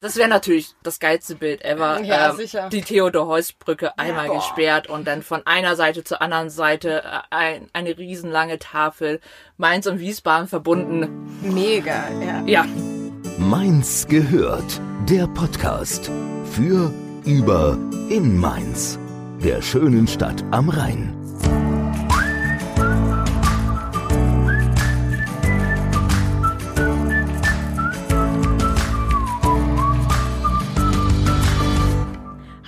Das 0.00 0.14
wäre 0.14 0.28
natürlich 0.28 0.74
das 0.84 1.00
geilste 1.00 1.34
Bild 1.34 1.64
ever. 1.64 2.00
Ja, 2.02 2.30
ähm, 2.30 2.36
sicher. 2.36 2.68
Die 2.68 2.82
Theodor-Heuss-Brücke 2.82 3.98
einmal 3.98 4.28
Boah. 4.28 4.36
gesperrt 4.36 4.88
und 4.88 5.08
dann 5.08 5.22
von 5.22 5.44
einer 5.44 5.74
Seite 5.74 6.04
zur 6.04 6.22
anderen 6.22 6.50
Seite 6.50 7.02
äh, 7.02 7.20
ein, 7.30 7.68
eine 7.72 7.98
riesenlange 7.98 8.60
Tafel. 8.60 9.20
Mainz 9.56 9.86
und 9.86 9.98
Wiesbaden 9.98 10.46
verbunden. 10.46 11.26
Mega, 11.42 12.04
ja. 12.24 12.42
Ja, 12.46 12.66
Mainz 13.38 14.06
gehört. 14.06 14.80
Der 15.08 15.26
Podcast 15.26 16.12
für, 16.52 16.92
über, 17.24 17.76
in 18.08 18.38
Mainz. 18.38 19.00
Der 19.42 19.62
schönen 19.62 20.06
Stadt 20.06 20.44
am 20.52 20.68
Rhein. 20.68 21.17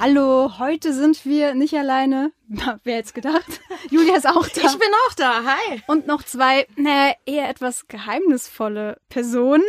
Hallo, 0.02 0.52
heute 0.59 0.95
sind 0.95 1.27
wir 1.27 1.52
nicht 1.52 1.74
alleine. 1.74 2.32
Wer 2.84 2.96
hätte 2.96 3.12
gedacht? 3.12 3.60
Julia 3.90 4.16
ist 4.16 4.26
auch 4.26 4.48
da. 4.48 4.62
Ich 4.62 4.78
bin 4.78 4.88
auch 5.06 5.12
da, 5.12 5.45
hi. 5.45 5.82
Und 5.88 6.06
noch 6.06 6.23
zwei, 6.23 6.66
naja, 6.76 7.12
eher 7.26 7.50
etwas 7.50 7.86
geheimnisvolle 7.86 8.98
Personen. 9.10 9.62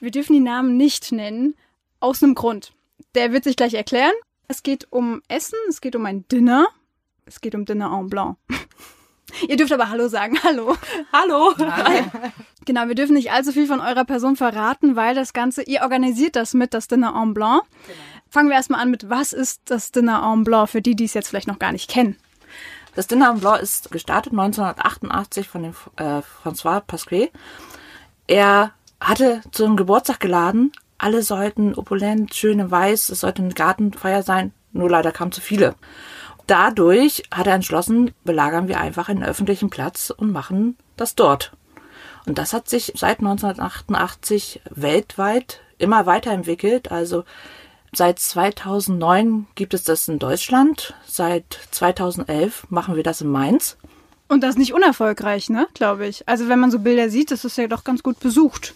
Wir 0.00 0.10
dürfen 0.10 0.34
die 0.34 0.40
Namen 0.40 0.76
nicht 0.76 1.12
nennen. 1.12 1.54
Aus 1.98 2.22
einem 2.22 2.34
Grund. 2.34 2.74
Der 3.14 3.32
wird 3.32 3.44
sich 3.44 3.56
gleich 3.56 3.72
erklären. 3.72 4.12
Es 4.48 4.62
geht 4.62 4.86
um 4.92 5.22
Essen, 5.28 5.58
es 5.70 5.80
geht 5.80 5.96
um 5.96 6.04
ein 6.04 6.28
Dinner. 6.28 6.68
Es 7.24 7.40
geht 7.40 7.54
um 7.54 7.64
Dinner 7.64 7.90
en 7.98 8.10
Blanc. 8.10 8.36
Ihr 9.48 9.56
dürft 9.56 9.72
aber 9.72 9.88
Hallo 9.88 10.08
sagen. 10.08 10.38
Hallo. 10.42 10.76
hallo. 11.10 11.54
Genau, 12.66 12.86
wir 12.86 12.94
dürfen 12.94 13.14
nicht 13.14 13.32
allzu 13.32 13.52
viel 13.52 13.66
von 13.66 13.80
eurer 13.80 14.04
Person 14.04 14.36
verraten, 14.36 14.94
weil 14.94 15.14
das 15.14 15.32
Ganze, 15.32 15.62
ihr 15.62 15.80
organisiert 15.80 16.36
das 16.36 16.52
mit, 16.52 16.74
das 16.74 16.86
Dinner 16.86 17.14
en 17.16 17.32
Blanc. 17.32 17.62
Fangen 18.34 18.48
wir 18.48 18.56
erstmal 18.56 18.80
an 18.80 18.90
mit, 18.90 19.08
was 19.08 19.32
ist 19.32 19.60
das 19.66 19.92
Dinner 19.92 20.28
en 20.34 20.42
Blanc 20.42 20.68
für 20.68 20.82
die, 20.82 20.96
die 20.96 21.04
es 21.04 21.14
jetzt 21.14 21.28
vielleicht 21.28 21.46
noch 21.46 21.60
gar 21.60 21.70
nicht 21.70 21.88
kennen? 21.88 22.16
Das 22.96 23.06
Dinner 23.06 23.30
en 23.30 23.38
Blanc 23.38 23.62
ist 23.62 23.92
gestartet 23.92 24.32
1988 24.32 25.48
von 25.48 25.62
dem 25.62 25.74
äh, 25.94 26.20
François 26.42 26.80
Pasquier. 26.80 27.28
Er 28.26 28.72
hatte 29.00 29.40
zum 29.52 29.76
Geburtstag 29.76 30.18
geladen. 30.18 30.72
Alle 30.98 31.22
sollten 31.22 31.76
opulent, 31.76 32.34
schön 32.34 32.58
in 32.58 32.72
weiß. 32.72 33.10
Es 33.10 33.20
sollte 33.20 33.40
eine 33.40 33.54
Gartenfeier 33.54 34.24
sein. 34.24 34.52
Nur 34.72 34.90
leider 34.90 35.12
kamen 35.12 35.30
zu 35.30 35.40
viele. 35.40 35.76
Dadurch 36.48 37.22
hat 37.32 37.46
er 37.46 37.54
entschlossen, 37.54 38.14
belagern 38.24 38.66
wir 38.66 38.80
einfach 38.80 39.08
einen 39.08 39.22
öffentlichen 39.22 39.70
Platz 39.70 40.10
und 40.10 40.32
machen 40.32 40.76
das 40.96 41.14
dort. 41.14 41.52
Und 42.26 42.38
das 42.38 42.52
hat 42.52 42.68
sich 42.68 42.94
seit 42.96 43.20
1988 43.20 44.60
weltweit 44.70 45.60
immer 45.78 46.06
weiterentwickelt. 46.06 46.90
Also 46.90 47.22
Seit 47.96 48.18
2009 48.18 49.46
gibt 49.54 49.72
es 49.72 49.84
das 49.84 50.08
in 50.08 50.18
Deutschland. 50.18 50.94
Seit 51.06 51.60
2011 51.70 52.66
machen 52.70 52.96
wir 52.96 53.04
das 53.04 53.20
in 53.20 53.28
Mainz. 53.30 53.76
Und 54.26 54.42
das 54.42 54.56
nicht 54.56 54.74
unerfolgreich, 54.74 55.48
ne, 55.48 55.68
glaube 55.74 56.06
ich. 56.06 56.28
Also 56.28 56.48
wenn 56.48 56.58
man 56.58 56.70
so 56.70 56.80
Bilder 56.80 57.08
sieht, 57.08 57.30
das 57.30 57.44
ist 57.44 57.56
ja 57.56 57.68
doch 57.68 57.84
ganz 57.84 58.02
gut 58.02 58.18
besucht. 58.18 58.74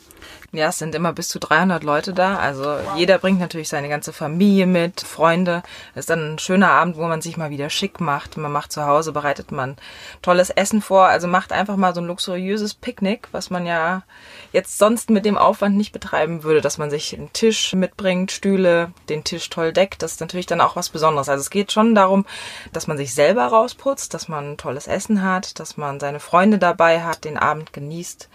Ja, 0.51 0.69
es 0.69 0.79
sind 0.79 0.95
immer 0.95 1.13
bis 1.13 1.29
zu 1.29 1.39
300 1.39 1.85
Leute 1.85 2.15
da. 2.15 2.39
Also 2.39 2.79
jeder 2.97 3.19
bringt 3.19 3.39
natürlich 3.39 3.69
seine 3.69 3.91
ganze 3.91 4.15
Familie 4.15 4.67
mit, 4.67 5.03
Freunde. 5.03 5.63
Es 5.95 6.01
ist 6.01 6.11
dann 6.11 6.35
ein 6.35 6.39
schöner 6.39 6.71
Abend, 6.71 6.97
wo 6.97 7.07
man 7.07 7.21
sich 7.21 7.37
mal 7.37 7.51
wieder 7.51 7.69
schick 7.69 8.01
macht. 8.01 8.39
Man 8.39 8.51
macht 8.51 8.73
zu 8.73 8.87
Hause, 8.87 9.13
bereitet 9.13 9.53
man 9.53 9.77
tolles 10.23 10.49
Essen 10.49 10.81
vor. 10.81 11.05
Also 11.05 11.29
macht 11.29 11.53
einfach 11.53 11.77
mal 11.77 11.95
so 11.95 12.01
ein 12.01 12.07
luxuriöses 12.07 12.73
Picknick, 12.73 13.29
was 13.33 13.51
man 13.51 13.67
ja 13.67 14.05
jetzt 14.53 14.79
sonst 14.79 15.11
mit 15.11 15.27
dem 15.27 15.37
Aufwand 15.37 15.77
nicht 15.77 15.93
betreiben 15.93 16.43
würde, 16.45 16.63
dass 16.63 16.79
man 16.79 16.89
sich 16.89 17.15
einen 17.15 17.31
Tisch 17.35 17.75
mitbringt, 17.75 18.33
Stühle, 18.33 18.93
den 19.11 19.25
Tisch 19.25 19.51
toll 19.51 19.75
deckt. 19.75 20.03
Das 20.03 20.13
ist 20.13 20.21
natürlich 20.21 20.47
dann 20.47 20.63
auch 20.63 20.77
was 20.77 20.89
Besonderes. 20.89 21.29
Also 21.29 21.43
es 21.43 21.51
geht 21.51 21.73
schon 21.73 21.95
darum, 21.95 22.25
dass 22.73 22.87
man 22.87 22.97
sich 22.97 23.13
selber 23.13 23.45
rausputzt, 23.45 24.15
dass 24.15 24.29
man 24.29 24.57
tolles 24.57 24.87
Essen 24.87 25.23
hat, 25.23 25.61
dass 25.61 25.77
man 25.77 26.01
seine 26.01 26.21
Freunde 26.21 26.57
dabei 26.57 27.03
hat, 27.03 27.25
den 27.25 27.37
Abend 27.37 27.75
genießt 27.75 28.31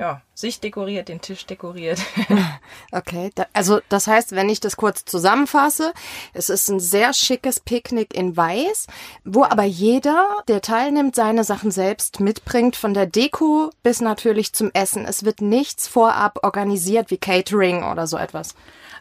ja, 0.00 0.22
sich 0.32 0.60
dekoriert, 0.60 1.08
den 1.08 1.20
Tisch 1.20 1.46
dekoriert. 1.46 2.00
Okay, 2.92 3.30
da, 3.34 3.46
also 3.52 3.80
das 3.88 4.06
heißt, 4.06 4.32
wenn 4.32 4.48
ich 4.48 4.58
das 4.58 4.76
kurz 4.76 5.04
zusammenfasse, 5.04 5.92
es 6.32 6.48
ist 6.48 6.68
ein 6.68 6.80
sehr 6.80 7.12
schickes 7.12 7.60
Picknick 7.60 8.14
in 8.14 8.36
Weiß, 8.36 8.86
wo 9.24 9.44
aber 9.44 9.62
jeder, 9.62 10.26
der 10.48 10.60
teilnimmt, 10.60 11.14
seine 11.14 11.44
Sachen 11.44 11.70
selbst 11.70 12.18
mitbringt, 12.18 12.74
von 12.74 12.94
der 12.94 13.06
Deko 13.06 13.70
bis 13.82 14.00
natürlich 14.00 14.52
zum 14.54 14.70
Essen. 14.72 15.04
Es 15.04 15.24
wird 15.24 15.40
nichts 15.40 15.86
vorab 15.86 16.40
organisiert 16.42 17.10
wie 17.10 17.18
Catering 17.18 17.84
oder 17.84 18.06
so 18.06 18.16
etwas. 18.16 18.54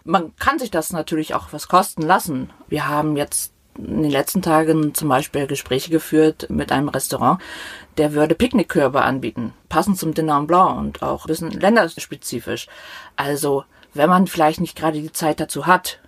Man 0.04 0.36
kann 0.36 0.60
sich 0.60 0.70
das 0.70 0.92
natürlich 0.92 1.34
auch 1.34 1.48
was 1.52 1.68
kosten 1.68 2.02
lassen. 2.02 2.52
Wir 2.68 2.88
haben 2.88 3.16
jetzt 3.16 3.54
in 3.85 4.03
den 4.03 4.12
letzten 4.12 4.41
Tagen 4.41 4.94
zum 4.94 5.09
Beispiel 5.09 5.47
Gespräche 5.47 5.90
geführt 5.90 6.47
mit 6.50 6.72
einem 6.72 6.90
Restaurant, 6.90 7.41
der 7.97 8.13
würde 8.13 8.35
Picknickkörbe 8.35 9.01
anbieten, 9.01 9.53
passend 9.67 9.97
zum 9.97 10.13
Dinner 10.13 10.38
en 10.38 10.47
Blanc 10.47 10.78
und 10.78 11.01
auch 11.01 11.25
ein 11.25 11.28
bisschen 11.28 11.51
länderspezifisch. 11.51 12.68
Also, 13.16 13.63
wenn 13.94 14.09
man 14.09 14.28
vielleicht 14.28 14.62
nicht 14.62 14.78
gerade 14.78 15.01
die 15.01 15.12
Zeit 15.12 15.39
dazu 15.39 15.68
hat 15.68 16.00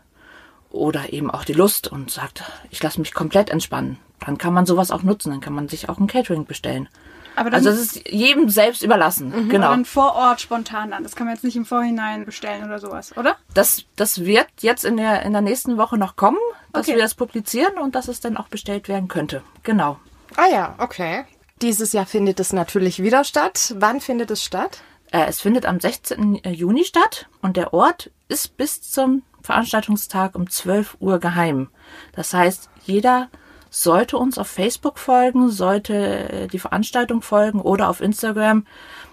oder 0.69 1.11
eben 1.11 1.31
auch 1.31 1.43
die 1.43 1.53
Lust 1.53 1.91
und 1.91 2.11
sagt, 2.11 2.43
ich 2.69 2.81
lasse 2.81 2.99
mich 2.99 3.13
komplett 3.13 3.49
entspannen, 3.49 3.97
dann 4.19 4.37
kann 4.37 4.53
man 4.53 4.65
sowas 4.65 4.91
auch 4.91 5.03
nutzen, 5.03 5.31
dann 5.31 5.41
kann 5.41 5.53
man 5.53 5.67
sich 5.67 5.89
auch 5.89 5.99
ein 5.99 6.07
Catering 6.07 6.45
bestellen. 6.45 6.87
Aber 7.35 7.49
dann, 7.49 7.65
Also 7.65 7.69
es 7.69 7.95
ist 7.95 8.09
jedem 8.09 8.49
selbst 8.49 8.81
überlassen. 8.83 9.31
aber 9.33 9.43
Genau. 9.43 9.69
dann 9.69 9.85
vor 9.85 10.15
Ort 10.15 10.41
spontan 10.41 10.91
dann. 10.91 11.03
Das 11.03 11.15
kann 11.15 11.25
man 11.27 11.35
jetzt 11.35 11.43
nicht 11.43 11.55
im 11.55 11.65
Vorhinein 11.65 12.25
bestellen 12.25 12.63
oder 12.65 12.79
sowas, 12.79 13.15
oder? 13.17 13.37
Das, 13.53 13.85
das 13.95 14.25
wird 14.25 14.47
jetzt 14.59 14.83
in 14.85 14.97
der, 14.97 15.23
in 15.23 15.31
der 15.33 15.41
nächsten 15.41 15.77
Woche 15.77 15.97
noch 15.97 16.15
kommen, 16.15 16.37
dass 16.73 16.87
Okay. 16.87 16.95
wir 16.97 17.01
das 17.03 17.15
publizieren 17.15 17.77
und 17.77 17.95
dass 17.95 18.07
es 18.07 18.19
dann 18.19 18.37
auch 18.37 18.47
bestellt 18.49 18.87
werden 18.87 19.07
könnte. 19.07 19.41
Genau. 19.63 19.97
Ah 20.35 20.47
ja, 20.51 20.75
okay. 20.77 21.25
Dieses 21.61 21.93
Jahr 21.93 22.05
findet 22.05 22.39
es 22.39 22.53
natürlich 22.53 23.01
wieder 23.03 23.23
statt. 23.23 23.75
Wann 23.77 24.01
findet 24.01 24.31
es 24.31 24.43
statt? 24.43 24.81
Äh, 25.11 25.25
es 25.27 25.39
findet 25.41 25.65
am 25.65 25.79
16. 25.79 26.41
Juni 26.45 26.83
statt 26.85 27.27
und 27.41 27.55
der 27.57 27.73
Ort 27.73 28.09
ist 28.29 28.57
bis 28.57 28.81
zum 28.81 29.23
Veranstaltungstag 29.43 30.35
um 30.35 30.49
12 30.49 30.97
Uhr 30.99 31.19
geheim. 31.19 31.69
Das 32.13 32.33
heißt, 32.33 32.69
jeder 32.83 33.29
sollte 33.71 34.17
uns 34.17 34.37
auf 34.37 34.47
Facebook 34.47 34.99
folgen, 34.99 35.49
sollte 35.49 35.93
äh, 36.29 36.47
die 36.47 36.59
Veranstaltung 36.59 37.23
folgen 37.23 37.61
oder 37.61 37.89
auf 37.89 38.01
Instagram. 38.01 38.67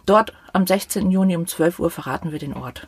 Dort 0.04 0.34
am 0.52 0.66
16. 0.66 1.10
Juni 1.10 1.36
um 1.36 1.46
12 1.46 1.78
Uhr 1.78 1.90
verraten 1.90 2.32
wir 2.32 2.38
den 2.38 2.54
Ort. 2.54 2.86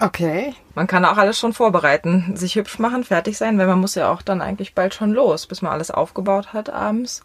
Okay. 0.00 0.54
Man 0.74 0.86
kann 0.86 1.04
auch 1.04 1.16
alles 1.16 1.38
schon 1.38 1.52
vorbereiten, 1.52 2.36
sich 2.36 2.56
hübsch 2.56 2.78
machen, 2.78 3.04
fertig 3.04 3.38
sein, 3.38 3.58
weil 3.58 3.66
man 3.66 3.80
muss 3.80 3.94
ja 3.94 4.10
auch 4.10 4.22
dann 4.22 4.42
eigentlich 4.42 4.74
bald 4.74 4.94
schon 4.94 5.12
los, 5.12 5.46
bis 5.46 5.62
man 5.62 5.72
alles 5.72 5.90
aufgebaut 5.90 6.52
hat 6.52 6.70
abends. 6.70 7.22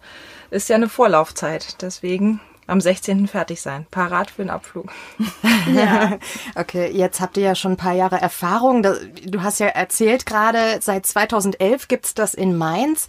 Ist 0.52 0.70
ja 0.70 0.76
eine 0.76 0.88
Vorlaufzeit, 0.88 1.82
deswegen 1.82 2.40
am 2.72 2.82
16. 2.82 3.28
fertig 3.28 3.62
sein, 3.62 3.86
parat 3.92 4.32
für 4.32 4.44
den 4.44 4.50
Abflug. 4.50 4.92
Ja. 5.74 6.18
Okay, 6.56 6.92
jetzt 6.92 7.22
habt 7.22 7.38
ihr 7.38 7.44
ja 7.44 7.56
schon 7.56 7.74
ein 7.74 7.78
paar 7.78 7.94
Jahre 7.94 8.20
Erfahrung. 8.20 8.82
Du 8.82 9.44
hast 9.44 9.60
ja 9.60 9.68
erzählt 9.68 10.26
gerade, 10.26 10.80
seit 10.82 11.06
2011 11.06 11.88
gibt's 11.88 12.14
das 12.16 12.34
in 12.34 12.58
Mainz. 12.58 13.08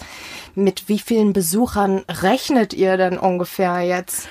Mit 0.55 0.89
wie 0.89 0.99
vielen 0.99 1.33
Besuchern 1.33 2.03
rechnet 2.09 2.75
ihr 2.75 2.97
denn 2.99 3.17
ungefähr 3.17 3.81
jetzt? 3.81 4.29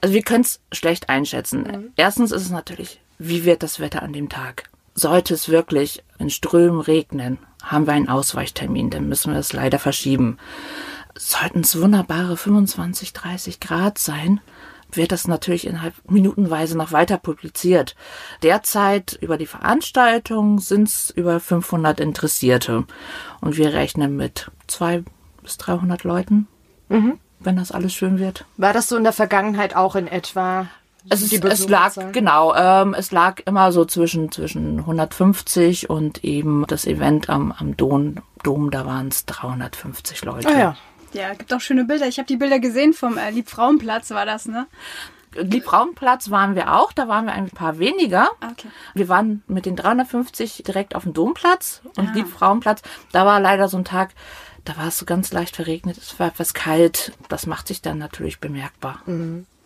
Also 0.00 0.14
wir 0.14 0.22
können 0.22 0.44
es 0.44 0.60
schlecht 0.72 1.08
einschätzen. 1.08 1.92
Erstens 1.96 2.32
ist 2.32 2.42
es 2.42 2.50
natürlich, 2.50 3.00
wie 3.18 3.44
wird 3.44 3.62
das 3.62 3.80
Wetter 3.80 4.02
an 4.02 4.12
dem 4.12 4.28
Tag? 4.28 4.70
Sollte 4.94 5.34
es 5.34 5.48
wirklich 5.48 6.02
in 6.18 6.30
Strömen 6.30 6.80
regnen, 6.80 7.38
haben 7.62 7.86
wir 7.86 7.92
einen 7.92 8.08
Ausweichtermin, 8.08 8.90
dann 8.90 9.08
müssen 9.08 9.32
wir 9.32 9.40
es 9.40 9.52
leider 9.52 9.78
verschieben. 9.78 10.38
Sollten 11.16 11.60
es 11.60 11.80
wunderbare 11.80 12.36
25, 12.36 13.12
30 13.12 13.60
Grad 13.60 13.98
sein, 13.98 14.40
wird 14.92 15.12
das 15.12 15.28
natürlich 15.28 15.66
innerhalb 15.66 15.94
minutenweise 16.10 16.76
noch 16.76 16.92
weiter 16.92 17.18
publiziert. 17.18 17.94
Derzeit 18.42 19.18
über 19.20 19.36
die 19.36 19.46
Veranstaltung 19.46 20.58
sind 20.60 20.88
es 20.88 21.10
über 21.10 21.40
500 21.40 22.00
Interessierte 22.00 22.84
und 23.40 23.56
wir 23.56 23.72
rechnen 23.72 24.16
mit 24.16 24.50
zwei 24.66 25.02
bis 25.42 25.58
300 25.58 26.04
Leuten, 26.04 26.46
wenn 27.40 27.56
das 27.56 27.72
alles 27.72 27.94
schön 27.94 28.18
wird. 28.18 28.44
War 28.56 28.72
das 28.72 28.88
so 28.88 28.96
in 28.96 29.04
der 29.04 29.12
Vergangenheit 29.12 29.76
auch 29.76 29.94
in 29.94 30.06
etwa? 30.08 30.66
Es, 31.10 31.22
ist, 31.22 31.32
es 31.44 31.68
lag, 31.68 31.94
genau, 32.12 32.54
ähm, 32.54 32.92
es 32.92 33.12
lag 33.12 33.40
immer 33.46 33.72
so 33.72 33.84
zwischen, 33.84 34.30
zwischen 34.30 34.80
150 34.80 35.88
und 35.88 36.22
eben 36.22 36.64
das 36.66 36.86
Event 36.86 37.30
am, 37.30 37.52
am 37.52 37.76
Dom, 37.76 38.16
Dom, 38.42 38.70
da 38.70 38.84
waren 38.84 39.08
es 39.08 39.24
350 39.24 40.24
Leute. 40.24 40.48
Ah 40.48 40.58
ja. 40.58 40.76
Ja, 41.12 41.34
gibt 41.34 41.52
auch 41.52 41.60
schöne 41.60 41.84
Bilder. 41.84 42.06
Ich 42.06 42.18
habe 42.18 42.26
die 42.26 42.36
Bilder 42.36 42.58
gesehen 42.58 42.92
vom 42.92 43.16
äh, 43.18 43.30
Liebfrauenplatz, 43.30 44.10
war 44.10 44.26
das, 44.26 44.46
ne? 44.46 44.66
Liebfrauenplatz 45.34 46.30
waren 46.30 46.54
wir 46.54 46.74
auch, 46.74 46.92
da 46.92 47.06
waren 47.08 47.26
wir 47.26 47.32
ein 47.32 47.50
paar 47.50 47.78
weniger. 47.78 48.28
Okay. 48.40 48.68
Wir 48.94 49.08
waren 49.08 49.42
mit 49.46 49.66
den 49.66 49.76
350 49.76 50.62
direkt 50.66 50.94
auf 50.94 51.04
dem 51.04 51.12
Domplatz 51.12 51.82
und 51.96 52.14
Liebfrauenplatz, 52.14 52.82
da 53.12 53.26
war 53.26 53.38
leider 53.40 53.68
so 53.68 53.76
ein 53.76 53.84
Tag, 53.84 54.10
da 54.64 54.76
war 54.76 54.88
es 54.88 54.98
so 54.98 55.04
ganz 55.04 55.32
leicht 55.32 55.56
verregnet, 55.56 55.98
es 55.98 56.18
war 56.18 56.28
etwas 56.28 56.54
kalt, 56.54 57.12
das 57.28 57.46
macht 57.46 57.68
sich 57.68 57.82
dann 57.82 57.98
natürlich 57.98 58.40
bemerkbar. 58.40 59.02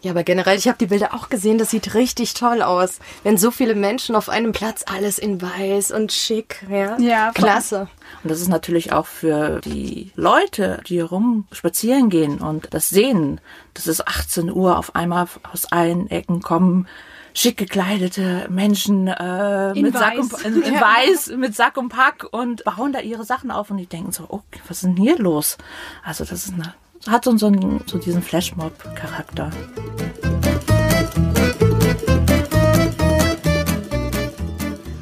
Ja, 0.02 0.10
aber 0.10 0.24
generell, 0.24 0.58
ich 0.58 0.66
habe 0.66 0.78
die 0.78 0.86
Bilder 0.86 1.14
auch 1.14 1.28
gesehen, 1.28 1.58
das 1.58 1.70
sieht 1.70 1.94
richtig 1.94 2.34
toll 2.34 2.60
aus. 2.60 2.98
Wenn 3.22 3.38
so 3.38 3.52
viele 3.52 3.76
Menschen 3.76 4.16
auf 4.16 4.28
einem 4.28 4.50
Platz, 4.50 4.84
alles 4.86 5.18
in 5.18 5.40
weiß 5.40 5.92
und 5.92 6.12
schick, 6.12 6.66
ja. 6.68 6.98
Ja, 6.98 7.30
klasse. 7.32 7.88
Und 8.22 8.30
das 8.30 8.40
ist 8.40 8.48
natürlich 8.48 8.92
auch 8.92 9.06
für 9.06 9.60
die 9.60 10.10
Leute, 10.16 10.80
die 10.88 10.94
hier 10.94 11.04
rum 11.06 11.46
spazieren 11.52 12.10
gehen 12.10 12.40
und 12.40 12.68
das 12.74 12.88
sehen, 12.88 13.40
dass 13.74 13.86
es 13.86 14.04
18 14.04 14.52
Uhr 14.52 14.76
auf 14.76 14.96
einmal 14.96 15.26
aus 15.52 15.66
allen 15.66 16.10
Ecken 16.10 16.42
kommen 16.42 16.88
schick 17.34 17.56
gekleidete 17.56 18.46
Menschen 18.50 19.08
äh, 19.08 19.72
In 19.72 19.82
mit 19.82 19.94
Sack 19.94 20.18
und 20.18 20.32
weiß. 20.32 20.42
in, 20.42 20.62
in 20.62 20.74
weiß 20.80 21.32
mit 21.36 21.54
Sack 21.54 21.76
und 21.76 21.88
Pack 21.88 22.26
und 22.30 22.64
bauen 22.64 22.92
da 22.92 23.00
ihre 23.00 23.24
Sachen 23.24 23.50
auf 23.50 23.70
und 23.70 23.78
die 23.78 23.86
denken 23.86 24.12
so, 24.12 24.24
okay, 24.28 24.60
was 24.68 24.78
ist 24.78 24.84
denn 24.84 24.96
hier 24.96 25.18
los? 25.18 25.56
Also 26.04 26.24
das 26.24 26.46
ist 26.46 26.54
eine, 26.54 26.74
hat 27.08 27.24
so, 27.24 27.36
so, 27.36 27.46
einen, 27.46 27.82
so 27.86 27.98
diesen 27.98 28.22
Flashmob-Charakter. 28.22 29.50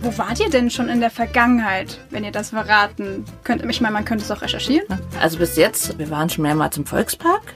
Wo 0.03 0.19
wart 0.19 0.41
ihr 0.41 0.51
denn 0.51 0.71
schon 0.71 0.89
in 0.89 1.01
der 1.01 1.11
Vergangenheit, 1.11 2.01
wenn 2.11 2.25
ihr 2.25 2.33
das 2.33 2.51
verraten 2.51 3.25
könnt? 3.45 3.65
Ich 3.65 3.81
meine, 3.81 3.93
man 3.93 4.05
könnte 4.05 4.25
es 4.25 4.31
auch 4.31 4.43
recherchieren. 4.43 4.87
Also 5.21 5.39
bis 5.39 5.57
jetzt, 5.57 5.99
wir 5.99 6.11
waren 6.11 6.31
schon 6.31 6.43
mehrmals 6.43 6.77
im 6.77 6.87
Volkspark, 6.87 7.55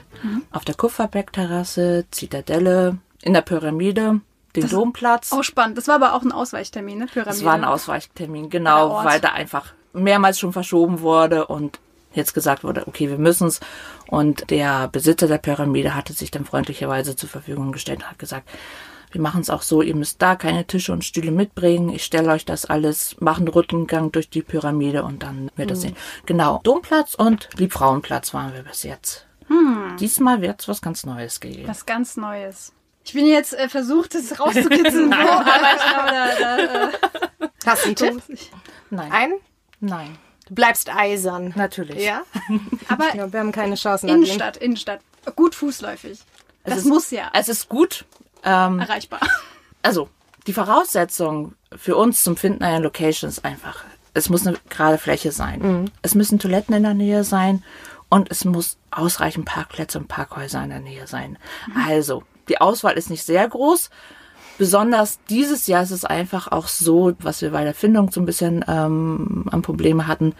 auf 0.51 0.65
der 0.65 0.75
Kupferbergterrasse, 0.75 2.05
Zitadelle, 2.11 2.97
in 3.21 3.33
der 3.33 3.41
Pyramide, 3.41 4.21
den 4.55 4.69
Domplatz. 4.69 5.31
Auch 5.31 5.43
spannend. 5.43 5.77
Das 5.77 5.87
war 5.87 5.95
aber 5.95 6.13
auch 6.13 6.21
ein 6.21 6.31
Ausweichtermin, 6.31 6.99
ne? 6.99 7.05
Pyramide. 7.07 7.35
Das 7.35 7.43
war 7.43 7.53
ein 7.53 7.63
Ausweichtermin, 7.63 8.49
genau, 8.49 9.03
weil 9.03 9.19
da 9.19 9.29
einfach 9.29 9.73
mehrmals 9.93 10.39
schon 10.39 10.53
verschoben 10.53 11.01
wurde 11.01 11.47
und 11.47 11.79
jetzt 12.15 12.33
gesagt 12.33 12.63
wurde, 12.63 12.87
okay, 12.87 13.09
wir 13.09 13.17
müssen's. 13.17 13.59
Und 14.07 14.49
der 14.49 14.87
Besitzer 14.87 15.27
der 15.27 15.37
Pyramide 15.37 15.93
hatte 15.95 16.13
sich 16.13 16.31
dann 16.31 16.45
freundlicherweise 16.45 17.15
zur 17.15 17.29
Verfügung 17.29 17.71
gestellt 17.71 17.99
und 17.99 18.09
hat 18.11 18.19
gesagt, 18.19 18.49
wir 19.11 19.21
machen 19.21 19.39
es 19.41 19.49
auch 19.49 19.61
so, 19.61 19.81
ihr 19.81 19.95
müsst 19.95 20.21
da 20.21 20.35
keine 20.35 20.65
Tische 20.65 20.91
und 20.91 21.05
Stühle 21.05 21.31
mitbringen. 21.31 21.89
Ich 21.89 22.03
stelle 22.03 22.31
euch 22.31 22.43
das 22.43 22.65
alles, 22.65 23.15
mache 23.19 23.37
einen 23.37 23.47
Rundgang 23.47 24.11
durch 24.11 24.29
die 24.29 24.41
Pyramide 24.41 25.03
und 25.03 25.23
dann 25.23 25.49
wird 25.55 25.69
Mhm. 25.69 25.73
das 25.73 25.81
sehen. 25.81 25.95
Genau, 26.25 26.59
Domplatz 26.63 27.13
und 27.15 27.47
Liebfrauenplatz 27.55 28.33
waren 28.33 28.53
wir 28.53 28.63
bis 28.63 28.83
jetzt. 28.83 29.25
Diesmal 29.99 30.41
wird's 30.41 30.67
was 30.67 30.81
ganz 30.81 31.05
Neues 31.05 31.39
geben. 31.39 31.67
Was 31.67 31.85
ganz 31.85 32.17
Neues. 32.17 32.73
Ich 33.05 33.13
bin 33.13 33.27
jetzt 33.27 33.53
äh, 33.53 33.69
versucht, 33.69 34.15
das 34.15 34.37
rauszukitzeln, 34.39 35.11
wo, 35.11 35.15
aber 35.29 35.75
ich 35.77 35.83
glaube, 35.83 36.09
da, 36.09 36.35
da 36.35 36.89
äh, 36.89 37.49
Hast 37.65 37.83
du 37.83 37.87
einen 37.87 37.95
Tipp? 37.95 38.21
Nein, 38.89 39.11
Ein? 39.11 39.33
nein, 39.79 40.17
Du 40.47 40.53
bleibst 40.55 40.89
eisern. 40.95 41.53
natürlich. 41.55 42.03
Ja? 42.03 42.21
Aber 42.87 43.15
ja? 43.15 43.31
Wir 43.31 43.39
haben 43.39 43.51
keine 43.51 43.75
Chance. 43.75 44.05
Nadine. 44.05 44.25
Innenstadt, 44.25 44.57
Innenstadt. 44.57 45.01
Gut 45.35 45.55
fußläufig. 45.55 46.19
Das 46.63 46.79
ist- 46.79 46.85
muss 46.85 47.11
ja 47.11 47.29
Es 47.33 47.49
ist 47.49 47.69
gut. 47.69 48.05
Ähm, 48.43 48.79
erreichbar. 48.79 49.19
also 49.81 50.09
die 50.45 50.53
Voraussetzung 50.53 51.55
für 51.75 51.95
uns 51.95 52.21
zum 52.23 52.37
Finden 52.37 52.63
einer 52.63 52.79
Location 52.79 53.27
ist 53.29 53.43
einfach, 53.43 53.83
es 54.13 54.29
muss 54.29 54.45
eine 54.45 54.57
gerade 54.69 54.99
Fläche 54.99 55.31
sein. 55.31 55.91
Es 56.03 56.13
müssen 56.13 56.37
Toiletten 56.37 56.75
in 56.75 56.83
der 56.83 56.93
Nähe 56.93 57.23
sein 57.23 57.63
und 58.09 58.29
es 58.29 58.45
muss 58.45 58.77
ausreichend 58.91 59.45
Parkplätze 59.45 59.97
und 59.97 60.07
Parkhäuser 60.07 60.63
in 60.63 60.69
der 60.69 60.79
Nähe 60.79 61.07
sein. 61.07 61.39
Also, 61.87 62.23
die 62.47 62.61
Auswahl 62.61 62.93
ist 62.93 63.09
nicht 63.09 63.23
sehr 63.25 63.47
groß. 63.49 63.89
Besonders 64.57 65.19
dieses 65.29 65.67
Jahr 65.67 65.83
ist 65.83 65.91
es 65.91 66.05
einfach 66.05 66.51
auch 66.51 66.67
so, 66.67 67.13
was 67.19 67.41
wir 67.41 67.51
bei 67.51 67.63
der 67.63 67.73
Findung 67.73 68.11
so 68.11 68.21
ein 68.21 68.25
bisschen 68.25 68.63
ähm, 68.67 69.45
an 69.51 69.61
Probleme 69.61 70.07
hatten. 70.07 70.33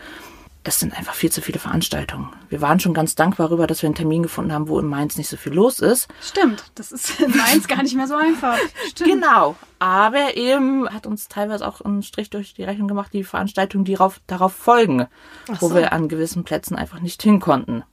Es 0.67 0.79
sind 0.79 0.97
einfach 0.97 1.13
viel 1.13 1.31
zu 1.31 1.41
viele 1.41 1.59
Veranstaltungen. 1.59 2.29
Wir 2.49 2.59
waren 2.59 2.79
schon 2.79 2.95
ganz 2.95 3.13
dankbar 3.13 3.49
darüber, 3.49 3.67
dass 3.67 3.83
wir 3.83 3.87
einen 3.87 3.95
Termin 3.95 4.23
gefunden 4.23 4.51
haben, 4.51 4.67
wo 4.67 4.79
in 4.79 4.87
Mainz 4.87 5.15
nicht 5.15 5.29
so 5.29 5.37
viel 5.37 5.53
los 5.53 5.79
ist. 5.79 6.07
Stimmt, 6.21 6.63
das 6.73 6.91
ist 6.91 7.19
in 7.19 7.37
Mainz 7.37 7.67
gar 7.67 7.83
nicht 7.83 7.95
mehr 7.95 8.07
so 8.07 8.15
einfach. 8.15 8.57
Stimmt. 8.89 9.11
Genau. 9.11 9.55
Aber 9.77 10.35
eben 10.35 10.89
hat 10.89 11.05
uns 11.05 11.27
teilweise 11.27 11.67
auch 11.67 11.81
einen 11.81 12.01
Strich 12.01 12.31
durch 12.31 12.55
die 12.55 12.63
Rechnung 12.63 12.87
gemacht, 12.87 13.13
die 13.13 13.23
Veranstaltungen, 13.23 13.85
die 13.85 13.93
darauf, 13.93 14.21
darauf 14.25 14.53
folgen, 14.53 15.05
wo 15.59 15.75
wir 15.75 15.93
an 15.93 16.07
gewissen 16.07 16.43
Plätzen 16.43 16.75
einfach 16.75 16.99
nicht 16.99 17.21
hin 17.21 17.39
konnten. 17.39 17.83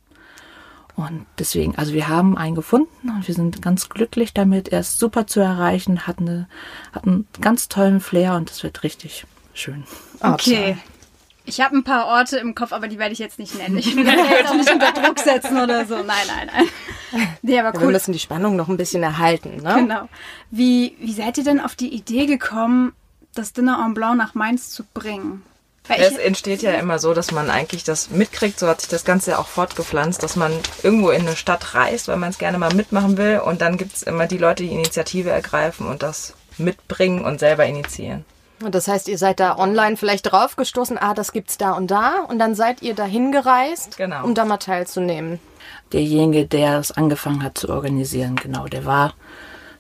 Und 0.95 1.27
deswegen, 1.39 1.77
also 1.77 1.95
wir 1.95 2.09
haben 2.09 2.37
einen 2.37 2.55
gefunden 2.55 3.09
und 3.09 3.27
wir 3.27 3.35
sind 3.35 3.63
ganz 3.63 3.89
glücklich 3.89 4.35
damit. 4.35 4.69
Er 4.69 4.81
ist 4.81 4.99
super 4.99 5.27
zu 5.27 5.41
erreichen, 5.41 6.07
hat, 6.07 6.19
eine, 6.19 6.49
hat 6.93 7.07
einen 7.07 7.27
ganz 7.41 7.69
tollen 7.69 8.01
Flair 8.01 8.35
und 8.35 8.51
es 8.51 8.63
wird 8.63 8.83
richtig 8.83 9.25
schön. 9.55 9.85
Okay. 10.21 10.77
Ich 11.45 11.61
habe 11.61 11.77
ein 11.77 11.83
paar 11.83 12.07
Orte 12.07 12.39
im 12.39 12.55
Kopf, 12.55 12.73
aber 12.73 12.87
die 12.89 12.99
werde 12.99 13.13
ich 13.13 13.19
jetzt 13.19 13.39
nicht 13.39 13.57
nennen. 13.57 13.79
Ich 13.79 13.97
will 13.97 14.07
jetzt 14.07 14.51
auch 14.51 14.55
nicht 14.55 14.71
unter 14.71 14.93
Druck 14.93 15.19
setzen 15.25 15.57
oder 15.59 15.87
so. 15.87 15.97
Nein, 15.97 16.27
nein, 16.29 16.51
nein. 16.53 17.29
Nee, 17.43 17.59
aber 17.59 17.73
Wir 17.73 17.87
cool. 17.87 17.93
müssen 17.93 18.13
die 18.13 18.19
Spannung 18.19 18.55
noch 18.55 18.69
ein 18.69 18.77
bisschen 18.77 19.03
erhalten. 19.03 19.57
Ne? 19.63 19.75
Genau. 19.75 20.09
Wie, 20.51 20.97
wie 21.01 21.13
seid 21.13 21.39
ihr 21.39 21.45
denn 21.45 21.61
auf 21.61 21.75
die 21.75 21.93
Idee 21.93 22.27
gekommen, 22.27 22.93
das 23.35 23.53
Dinner 23.53 23.83
en 23.85 23.95
Blanc 23.95 24.17
nach 24.19 24.35
Mainz 24.35 24.71
zu 24.71 24.85
bringen? 24.95 25.43
Weil 25.89 26.01
Es 26.01 26.17
entsteht 26.17 26.63
ja 26.63 26.73
immer 26.75 26.99
so, 27.01 27.13
dass 27.13 27.33
man 27.33 27.51
eigentlich 27.51 27.83
das 27.83 28.11
mitkriegt, 28.11 28.59
so 28.59 28.69
hat 28.69 28.81
sich 28.81 28.89
das 28.91 29.05
Ganze 29.05 29.33
ja 29.33 29.39
auch 29.39 29.49
fortgepflanzt, 29.49 30.23
dass 30.23 30.37
man 30.37 30.53
irgendwo 30.83 31.11
in 31.11 31.23
eine 31.23 31.35
Stadt 31.37 31.75
reist, 31.75 32.07
weil 32.09 32.17
man 32.19 32.31
es 32.31 32.39
gerne 32.39 32.59
mal 32.59 32.73
mitmachen 32.73 33.17
will 33.19 33.41
und 33.45 33.61
dann 33.61 33.77
gibt 33.79 33.97
es 33.97 34.03
immer 34.03 34.27
die 34.27 34.39
Leute, 34.39 34.63
die 34.63 34.71
Initiative 34.73 35.31
ergreifen 35.31 35.87
und 35.89 36.03
das 36.03 36.35
mitbringen 36.57 37.25
und 37.25 37.41
selber 37.41 37.67
initiieren. 37.67 38.25
Und 38.63 38.77
das 38.77 38.87
heißt, 38.87 39.09
ihr 39.09 39.19
seid 39.19 39.41
da 39.41 39.59
online 39.59 39.97
vielleicht 39.97 40.31
draufgestoßen, 40.31 40.97
ah, 40.99 41.15
das 41.15 41.33
gibt's 41.33 41.59
da 41.59 41.73
und 41.73 41.91
da. 41.91 42.21
Und 42.29 42.39
dann 42.39 42.55
seid 42.55 42.81
ihr 42.81 42.95
dahin 42.95 43.33
gereist, 43.33 43.97
Genau. 43.97 44.23
um 44.25 44.37
da 44.37 44.45
mal 44.45 44.59
teilzunehmen. 44.59 45.41
Derjenige, 45.93 46.47
der 46.47 46.79
es 46.79 46.93
angefangen 46.93 47.43
hat 47.43 47.59
zu 47.59 47.69
organisieren, 47.69 48.37
genau, 48.37 48.69
der 48.69 48.85
war 48.85 49.15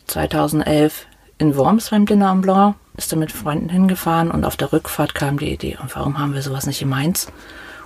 2011 0.08 1.06
in 1.38 1.56
Worms 1.56 1.90
beim 1.90 2.06
Dinner 2.06 2.28
am 2.28 2.40
Blanc, 2.40 2.74
ist 2.96 3.12
da 3.12 3.16
mit 3.16 3.32
Freunden 3.32 3.68
hingefahren 3.68 4.30
und 4.30 4.44
auf 4.44 4.56
der 4.56 4.72
Rückfahrt 4.72 5.14
kam 5.14 5.38
die 5.38 5.52
Idee, 5.52 5.78
und 5.80 5.94
warum 5.96 6.18
haben 6.18 6.34
wir 6.34 6.42
sowas 6.42 6.66
nicht 6.66 6.82
in 6.82 6.88
Mainz? 6.88 7.28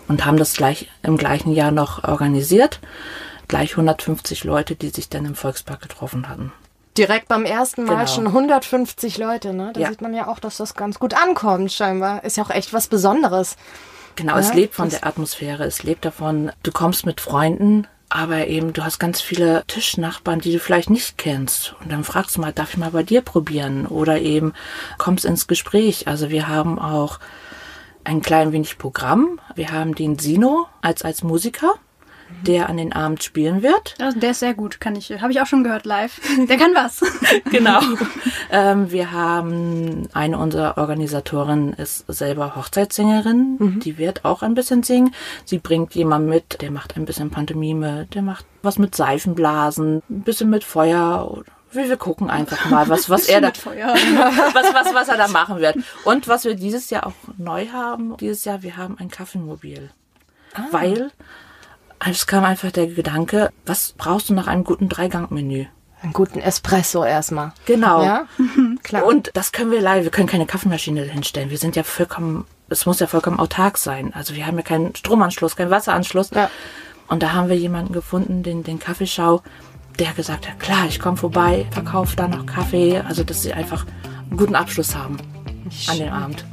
Und 0.08 0.24
haben 0.24 0.36
das 0.36 0.54
gleich 0.54 0.88
im 1.02 1.16
gleichen 1.16 1.52
Jahr 1.52 1.72
noch 1.72 2.04
organisiert. 2.04 2.80
Gleich 3.48 3.72
150 3.72 4.44
Leute, 4.44 4.76
die 4.76 4.90
sich 4.90 5.08
dann 5.08 5.24
im 5.24 5.34
Volkspark 5.34 5.80
getroffen 5.80 6.28
hatten. 6.28 6.52
Direkt 6.96 7.28
beim 7.28 7.44
ersten 7.44 7.84
Mal 7.84 7.96
Genau. 8.04 8.06
schon 8.06 8.32
150 8.32 9.18
Leute, 9.18 9.52
ne? 9.52 9.72
Da 9.74 9.80
Ja. 9.80 9.88
sieht 9.90 10.00
man 10.00 10.14
ja 10.14 10.28
auch, 10.28 10.38
dass 10.38 10.56
das 10.56 10.74
ganz 10.74 10.98
gut 10.98 11.14
ankommt, 11.14 11.72
scheinbar. 11.72 12.24
Ist 12.24 12.36
ja 12.36 12.44
auch 12.44 12.50
echt 12.50 12.72
was 12.72 12.86
Besonderes. 12.86 13.56
Genau, 14.14 14.36
es 14.36 14.48
Ja, 14.48 14.54
lebt 14.54 14.74
von 14.74 14.88
der 14.88 15.06
Atmosphäre, 15.06 15.64
es 15.64 15.82
lebt 15.82 16.04
davon, 16.04 16.50
du 16.62 16.72
kommst 16.72 17.04
mit 17.04 17.20
Freunden, 17.20 17.86
aber 18.08 18.46
eben 18.46 18.72
du 18.72 18.84
hast 18.84 18.98
ganz 18.98 19.20
viele 19.20 19.64
Tischnachbarn, 19.66 20.40
die 20.40 20.52
du 20.52 20.58
vielleicht 20.58 20.90
nicht 20.90 21.18
kennst. 21.18 21.74
Und 21.80 21.90
dann 21.90 22.04
fragst 22.04 22.36
du 22.36 22.40
mal, 22.40 22.52
darf 22.52 22.70
ich 22.70 22.76
mal 22.76 22.90
bei 22.90 23.02
dir 23.02 23.20
probieren? 23.20 23.86
Oder 23.86 24.20
eben 24.20 24.52
kommst 24.98 25.24
ins 25.24 25.46
Gespräch. 25.46 26.06
Also 26.06 26.30
wir 26.30 26.48
haben 26.48 26.78
auch 26.78 27.18
ein 28.04 28.22
klein 28.22 28.52
wenig 28.52 28.78
Programm. 28.78 29.40
Wir 29.54 29.72
haben 29.72 29.94
den 29.94 30.18
Sino 30.18 30.66
als, 30.80 31.02
als 31.02 31.24
Musiker, 31.24 31.74
der 32.42 32.68
an 32.68 32.76
den 32.76 32.92
Abend 32.92 33.22
spielen 33.22 33.62
wird. 33.62 33.94
Ja, 33.98 34.12
der 34.12 34.30
ist 34.30 34.40
sehr 34.40 34.54
gut, 34.54 34.80
kann 34.80 34.96
ich, 34.96 35.10
habe 35.20 35.32
ich 35.32 35.40
auch 35.40 35.46
schon 35.46 35.64
gehört 35.64 35.86
live. 35.86 36.20
Der 36.48 36.56
kann 36.56 36.74
was. 36.74 37.02
Genau. 37.50 37.80
ähm, 38.50 38.90
wir 38.90 39.12
haben 39.12 40.08
eine 40.12 40.38
unserer 40.38 40.78
Organisatoren 40.78 41.72
ist 41.72 42.04
selber 42.08 42.56
Hochzeitssängerin. 42.56 43.80
Die 43.80 43.98
wird 43.98 44.24
auch 44.24 44.42
ein 44.42 44.54
bisschen 44.54 44.82
singen. 44.82 45.14
Sie 45.44 45.58
bringt 45.58 45.94
jemanden 45.94 46.28
mit, 46.28 46.60
der 46.60 46.70
macht 46.70 46.96
ein 46.96 47.04
bisschen 47.04 47.30
Pantomime, 47.30 48.06
der 48.12 48.22
macht 48.22 48.46
was 48.62 48.78
mit 48.78 48.94
Seifenblasen, 48.94 50.02
ein 50.08 50.22
bisschen 50.22 50.50
mit 50.50 50.64
Feuer. 50.64 51.42
Wir, 51.72 51.88
wir 51.88 51.96
gucken 51.96 52.30
einfach 52.30 52.68
mal, 52.70 52.88
was, 52.88 53.08
was 53.10 53.28
er 53.28 53.40
da, 53.40 53.48
was, 53.48 54.74
was, 54.74 54.94
was 54.94 55.08
er 55.08 55.16
da 55.16 55.28
machen 55.28 55.58
wird. 55.58 55.76
Und 56.04 56.28
was 56.28 56.44
wir 56.44 56.54
dieses 56.54 56.90
Jahr 56.90 57.06
auch 57.06 57.14
neu 57.38 57.68
haben, 57.68 58.16
dieses 58.18 58.44
Jahr, 58.44 58.62
wir 58.62 58.76
haben 58.76 58.96
ein 58.98 59.10
Kaffeemobil. 59.10 59.90
Weil 60.70 61.10
es 62.12 62.26
kam 62.26 62.44
einfach 62.44 62.70
der 62.70 62.86
Gedanke, 62.86 63.50
was 63.64 63.94
brauchst 63.96 64.28
du 64.28 64.34
nach 64.34 64.46
einem 64.46 64.64
guten 64.64 64.88
Dreigang-Menü? 64.88 65.66
Einen 66.02 66.12
guten 66.12 66.38
Espresso 66.38 67.04
erstmal. 67.04 67.52
Genau. 67.64 68.02
Ja? 68.04 68.26
Klar. 68.82 69.04
Und 69.06 69.30
das 69.34 69.52
können 69.52 69.70
wir 69.70 69.80
leider, 69.80 70.04
wir 70.04 70.10
können 70.10 70.28
keine 70.28 70.46
Kaffeemaschine 70.46 71.02
hinstellen. 71.02 71.50
Wir 71.50 71.58
sind 71.58 71.74
ja 71.74 71.82
vollkommen, 71.82 72.44
es 72.68 72.86
muss 72.86 73.00
ja 73.00 73.06
vollkommen 73.06 73.38
autark 73.38 73.78
sein. 73.78 74.12
Also 74.14 74.34
wir 74.34 74.46
haben 74.46 74.56
ja 74.56 74.62
keinen 74.62 74.94
Stromanschluss, 74.94 75.56
keinen 75.56 75.70
Wasseranschluss. 75.70 76.30
Ja. 76.30 76.50
Und 77.08 77.22
da 77.22 77.32
haben 77.32 77.48
wir 77.48 77.56
jemanden 77.56 77.92
gefunden, 77.92 78.42
den, 78.42 78.62
den 78.62 78.78
Kaffeeschau, 78.78 79.42
der 79.98 80.12
gesagt 80.12 80.48
hat, 80.48 80.60
klar, 80.60 80.86
ich 80.88 81.00
komme 81.00 81.16
vorbei, 81.16 81.66
verkaufe 81.70 82.14
da 82.16 82.28
noch 82.28 82.46
Kaffee. 82.46 83.00
Also 83.00 83.24
dass 83.24 83.42
sie 83.42 83.52
einfach 83.52 83.86
einen 84.28 84.36
guten 84.36 84.54
Abschluss 84.54 84.94
haben 84.94 85.16
an 85.88 85.98
dem 85.98 86.12
Abend. 86.12 86.44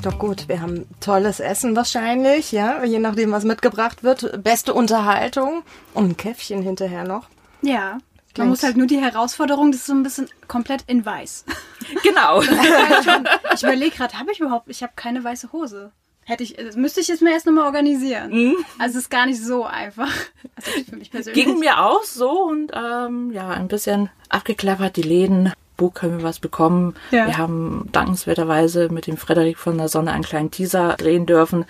Klingt 0.00 0.06
doch 0.06 0.18
gut. 0.18 0.48
Wir 0.48 0.62
haben 0.62 0.86
tolles 1.00 1.38
Essen 1.40 1.76
wahrscheinlich, 1.76 2.50
ja, 2.50 2.82
je 2.84 2.98
nachdem, 2.98 3.30
was 3.32 3.44
mitgebracht 3.44 4.02
wird. 4.02 4.42
Beste 4.42 4.72
Unterhaltung 4.72 5.62
und 5.92 6.10
ein 6.10 6.16
Käffchen 6.16 6.62
hinterher 6.62 7.04
noch. 7.04 7.26
Ja. 7.60 7.92
Man 7.92 8.00
Klingt- 8.34 8.48
muss 8.48 8.62
halt 8.62 8.76
nur 8.78 8.86
die 8.86 8.98
Herausforderung, 8.98 9.70
das 9.72 9.80
ist 9.82 9.86
so 9.88 9.92
ein 9.92 10.02
bisschen 10.02 10.28
komplett 10.48 10.84
in 10.86 11.04
weiß. 11.04 11.44
Genau. 12.02 12.40
Ich 13.54 13.62
überlege 13.62 13.94
gerade, 13.94 14.18
habe 14.18 14.32
ich 14.32 14.40
überhaupt, 14.40 14.68
ich 14.70 14.82
habe 14.82 14.92
keine 14.96 15.22
weiße 15.22 15.52
Hose. 15.52 15.92
Hätte 16.24 16.42
ich, 16.44 16.54
das 16.56 16.76
müsste 16.76 17.00
ich 17.00 17.08
jetzt 17.08 17.20
mir 17.20 17.32
erst 17.32 17.44
nochmal 17.46 17.64
organisieren. 17.66 18.54
Also 18.78 18.96
es 18.96 19.04
ist 19.04 19.10
gar 19.10 19.26
nicht 19.26 19.42
so 19.44 19.64
einfach. 19.64 20.10
Also 20.56 20.70
für 20.88 20.96
mich 20.96 21.10
persönlich. 21.10 21.44
Ging 21.44 21.58
mir 21.58 21.84
auch 21.84 22.04
so 22.04 22.44
und 22.44 22.72
ähm, 22.74 23.30
ja, 23.32 23.50
ein 23.50 23.68
bisschen 23.68 24.08
abgeklappert, 24.30 24.96
die 24.96 25.02
Läden. 25.02 25.52
Wo 25.82 25.90
können 25.90 26.18
wir 26.18 26.24
was 26.24 26.38
bekommen? 26.38 26.94
Ja. 27.10 27.26
Wir 27.26 27.38
haben 27.38 27.88
dankenswerterweise 27.90 28.88
mit 28.88 29.08
dem 29.08 29.16
Frederik 29.16 29.58
von 29.58 29.76
der 29.78 29.88
Sonne 29.88 30.12
einen 30.12 30.22
kleinen 30.22 30.52
Teaser 30.52 30.94
drehen 30.96 31.26
dürfen, 31.26 31.64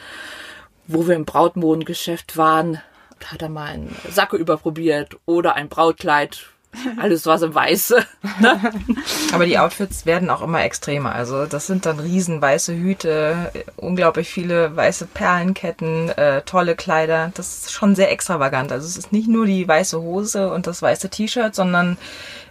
wo 0.86 1.08
wir 1.08 1.14
im 1.14 1.24
Brautmodengeschäft 1.24 2.36
waren. 2.36 2.82
Da 3.20 3.28
hat 3.28 3.40
er 3.40 3.48
mal 3.48 3.70
einen 3.70 3.96
Sakko 4.10 4.36
überprobiert 4.36 5.16
oder 5.24 5.54
ein 5.54 5.70
Brautkleid. 5.70 6.44
Alles 6.98 7.24
was 7.24 7.40
im 7.40 7.54
Weiße. 7.54 8.04
Aber 9.32 9.46
die 9.46 9.58
Outfits 9.58 10.04
werden 10.04 10.28
auch 10.28 10.42
immer 10.42 10.62
extremer. 10.62 11.14
Also 11.14 11.46
das 11.46 11.66
sind 11.66 11.86
dann 11.86 11.98
riesen 11.98 12.42
weiße 12.42 12.74
Hüte, 12.74 13.50
unglaublich 13.76 14.28
viele 14.28 14.76
weiße 14.76 15.06
Perlenketten, 15.06 16.10
äh, 16.10 16.42
tolle 16.42 16.76
Kleider. 16.76 17.32
Das 17.34 17.64
ist 17.64 17.72
schon 17.72 17.94
sehr 17.94 18.10
extravagant. 18.10 18.72
Also 18.72 18.86
es 18.86 18.98
ist 18.98 19.12
nicht 19.12 19.28
nur 19.28 19.46
die 19.46 19.66
weiße 19.66 20.00
Hose 20.00 20.52
und 20.52 20.66
das 20.66 20.82
weiße 20.82 21.08
T-Shirt, 21.08 21.54
sondern 21.54 21.96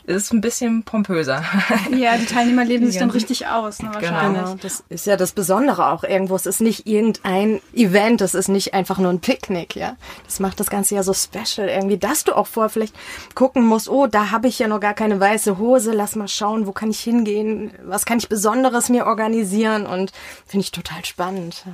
ist 0.05 0.34
ein 0.34 0.41
bisschen 0.41 0.84
pompöser. 0.84 1.43
Ja, 1.91 2.17
die 2.17 2.25
Teilnehmer 2.25 2.63
leben 2.63 2.86
sich 2.88 2.98
dann 2.98 3.10
richtig 3.10 3.48
aus, 3.48 3.81
ne, 3.81 3.89
wahrscheinlich. 3.93 4.43
Genau, 4.43 4.55
das 4.62 4.84
ist 4.89 5.05
ja 5.05 5.17
das 5.17 5.34
Besondere 5.34 5.88
auch 5.88 6.03
irgendwo. 6.03 6.36
Es 6.36 6.46
ist 6.46 6.62
nicht 6.62 6.88
irgendein 6.88 7.62
Event, 7.74 8.22
es 8.22 8.34
ist 8.34 8.48
nicht 8.48 8.74
einfach 8.74 8.98
nur 8.98 9.12
ein 9.12 9.20
Picknick, 9.20 9.75
ja. 9.75 9.98
Das 10.25 10.39
macht 10.39 10.60
das 10.60 10.70
Ganze 10.70 10.96
ja 10.96 11.03
so 11.03 11.13
special 11.13 11.67
irgendwie, 11.67 11.98
dass 11.98 12.24
du 12.24 12.36
auch 12.36 12.48
vorher 12.48 12.70
vielleicht 12.70 12.96
gucken 13.36 13.65
musst, 13.65 13.89
oh, 13.89 14.08
da 14.08 14.31
habe 14.31 14.48
ich 14.48 14.60
ja 14.60 14.67
noch 14.67 14.79
gar 14.79 14.93
keine 14.93 15.20
weiße 15.20 15.58
Hose, 15.58 15.91
lass 15.91 16.15
mal 16.15 16.27
schauen, 16.27 16.65
wo 16.65 16.72
kann 16.72 16.89
ich 16.89 17.01
hingehen, 17.01 17.72
was 17.84 18.05
kann 18.05 18.17
ich 18.17 18.29
Besonderes 18.29 18.89
mir 18.89 19.05
organisieren 19.05 19.86
und 19.86 20.12
finde 20.46 20.63
ich 20.63 20.72
total 20.72 21.03
spannend. 21.05 21.63
Ja. 21.65 21.74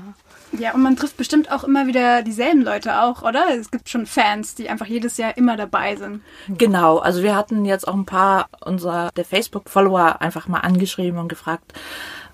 Ja, 0.54 0.74
und 0.74 0.82
man 0.82 0.96
trifft 0.96 1.18
bestimmt 1.18 1.52
auch 1.52 1.64
immer 1.64 1.88
wieder 1.88 2.22
dieselben 2.24 2.62
Leute 2.62 3.02
auch, 3.02 3.22
oder? 3.22 3.46
Es 3.60 3.70
gibt 3.70 3.90
schon 3.90 4.06
Fans, 4.06 4.56
die 4.56 4.70
einfach 4.70 4.86
jedes 4.86 5.18
Jahr 5.18 5.38
immer 5.38 5.58
dabei 5.58 5.96
sind. 5.96 6.22
Genau, 6.48 7.00
also 7.00 7.22
wir 7.22 7.36
hatten 7.36 7.66
jetzt 7.66 7.88
auch 7.88 7.94
ein 7.94 8.06
paar 8.06 8.48
unserer 8.64 9.12
der 9.16 9.26
Facebook-Follower 9.26 10.22
einfach 10.22 10.48
mal 10.48 10.60
angeschrieben 10.60 11.20
und 11.20 11.28
gefragt, 11.28 11.74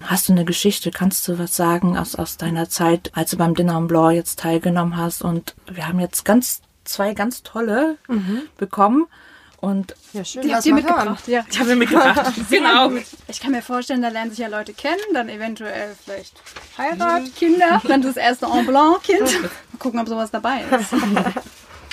hast 0.04 0.30
du 0.30 0.34
eine 0.34 0.46
Geschichte, 0.46 0.92
kannst 0.92 1.28
du 1.28 1.40
was 1.40 1.56
sagen 1.56 1.98
aus, 1.98 2.16
aus 2.16 2.38
deiner 2.38 2.70
Zeit, 2.70 3.12
als 3.16 3.32
du 3.32 3.38
beim 3.38 3.56
Dinner 3.56 3.78
en 3.78 3.88
Blanc 3.88 4.16
jetzt 4.16 4.40
teilgenommen 4.40 4.96
hast? 4.98 5.24
Und 5.24 5.56
wir 5.72 5.88
haben 5.88 6.00
jetzt 6.00 6.24
ganz 6.24 6.62
zwei 6.84 7.14
ganz 7.14 7.44
tolle 7.44 7.98
bekommen 8.58 9.08
und 9.64 9.96
Ja, 10.12 10.26
schön. 10.26 10.42
Die 10.42 10.54
habt 10.54 10.66
ihr 10.66 10.74
hören. 10.74 10.84
mitgebracht, 10.84 11.28
ja. 11.30 11.46
die 11.50 11.58
haben 11.58 11.70
wir 11.70 11.76
mitgebracht. 11.78 12.34
genau. 12.50 12.92
Ich 13.30 13.40
kann 13.40 13.52
mir 13.52 13.62
vorstellen, 13.62 14.02
da 14.02 14.10
lernen 14.10 14.32
sich 14.32 14.40
ja 14.40 14.50
Leute 14.50 14.74
kennen, 14.74 15.00
dann 15.14 15.30
eventuell 15.30 15.96
vielleicht 16.04 16.34
Heirat, 16.78 17.34
Kinder, 17.38 17.82
dann 17.88 18.02
das 18.02 18.18
erste 18.18 18.48
En 18.48 18.66
Blanc-Kind. 18.66 19.42
Mal 19.42 19.50
gucken, 19.80 20.02
ob 20.02 20.10
sowas 20.10 20.32
dabei 20.32 20.64
ist. 20.80 20.94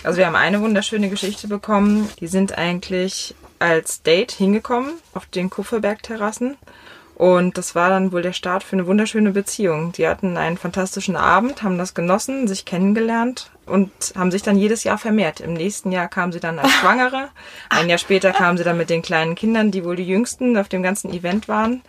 Also 0.02 0.16
wir 0.16 0.26
haben 0.26 0.34
eine 0.36 0.62
wunderschöne 0.62 1.10
Geschichte 1.10 1.46
bekommen. 1.46 2.08
Die 2.20 2.26
sind 2.26 2.56
eigentlich 2.56 3.34
als 3.58 4.00
Date 4.00 4.32
hingekommen 4.32 4.92
auf 5.12 5.26
den 5.26 5.50
Kupferberg-Terrassen. 5.50 6.56
Und 7.16 7.58
das 7.58 7.74
war 7.74 7.90
dann 7.90 8.10
wohl 8.10 8.22
der 8.22 8.32
Start 8.32 8.64
für 8.64 8.76
eine 8.76 8.86
wunderschöne 8.86 9.32
Beziehung. 9.32 9.92
Die 9.92 10.08
hatten 10.08 10.38
einen 10.38 10.56
fantastischen 10.56 11.16
Abend, 11.16 11.62
haben 11.62 11.76
das 11.76 11.92
genossen, 11.92 12.48
sich 12.48 12.64
kennengelernt 12.64 13.50
und 13.70 13.90
haben 14.16 14.30
sich 14.30 14.42
dann 14.42 14.56
jedes 14.56 14.84
Jahr 14.84 14.98
vermehrt. 14.98 15.40
Im 15.40 15.54
nächsten 15.54 15.92
Jahr 15.92 16.08
kamen 16.08 16.32
sie 16.32 16.40
dann 16.40 16.58
als 16.58 16.72
Schwangere. 16.80 17.28
Ein 17.68 17.88
Jahr 17.88 17.98
später 17.98 18.32
kamen 18.32 18.58
sie 18.58 18.64
dann 18.64 18.76
mit 18.76 18.90
den 18.90 19.02
kleinen 19.02 19.34
Kindern, 19.34 19.70
die 19.70 19.84
wohl 19.84 19.96
die 19.96 20.06
jüngsten 20.06 20.56
auf 20.56 20.68
dem 20.68 20.82
ganzen 20.82 21.12
Event 21.12 21.48
waren. 21.48 21.82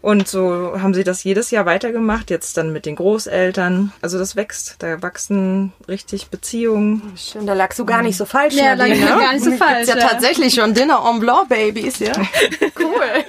Und 0.00 0.28
so 0.28 0.80
haben 0.80 0.94
sie 0.94 1.02
das 1.02 1.24
jedes 1.24 1.50
Jahr 1.50 1.66
weitergemacht, 1.66 2.30
jetzt 2.30 2.56
dann 2.56 2.72
mit 2.72 2.86
den 2.86 2.96
Großeltern. 2.96 3.92
Also 4.00 4.18
das 4.18 4.36
wächst, 4.36 4.76
da 4.78 5.02
wachsen 5.02 5.72
richtig 5.88 6.28
Beziehungen. 6.28 7.12
Schön, 7.16 7.46
da 7.46 7.54
lagst 7.54 7.78
du 7.78 7.84
gar 7.84 8.02
nicht 8.02 8.16
so 8.16 8.24
falsch. 8.24 8.54
Ja, 8.54 8.74
lag 8.74 8.88
Nadine, 8.88 8.94
ich 8.94 9.04
ne? 9.04 9.20
gar 9.20 9.32
nicht 9.32 9.44
so 9.44 9.52
falsch, 9.52 9.86
Gibt's 9.86 9.88
ja, 9.88 9.98
ja. 9.98 10.08
tatsächlich 10.08 10.54
schon 10.54 10.72
Dinner 10.74 11.02
en 11.08 11.18
Blanc 11.20 11.48
Babys, 11.48 11.98
ja. 11.98 12.12
Cool. 12.78 13.24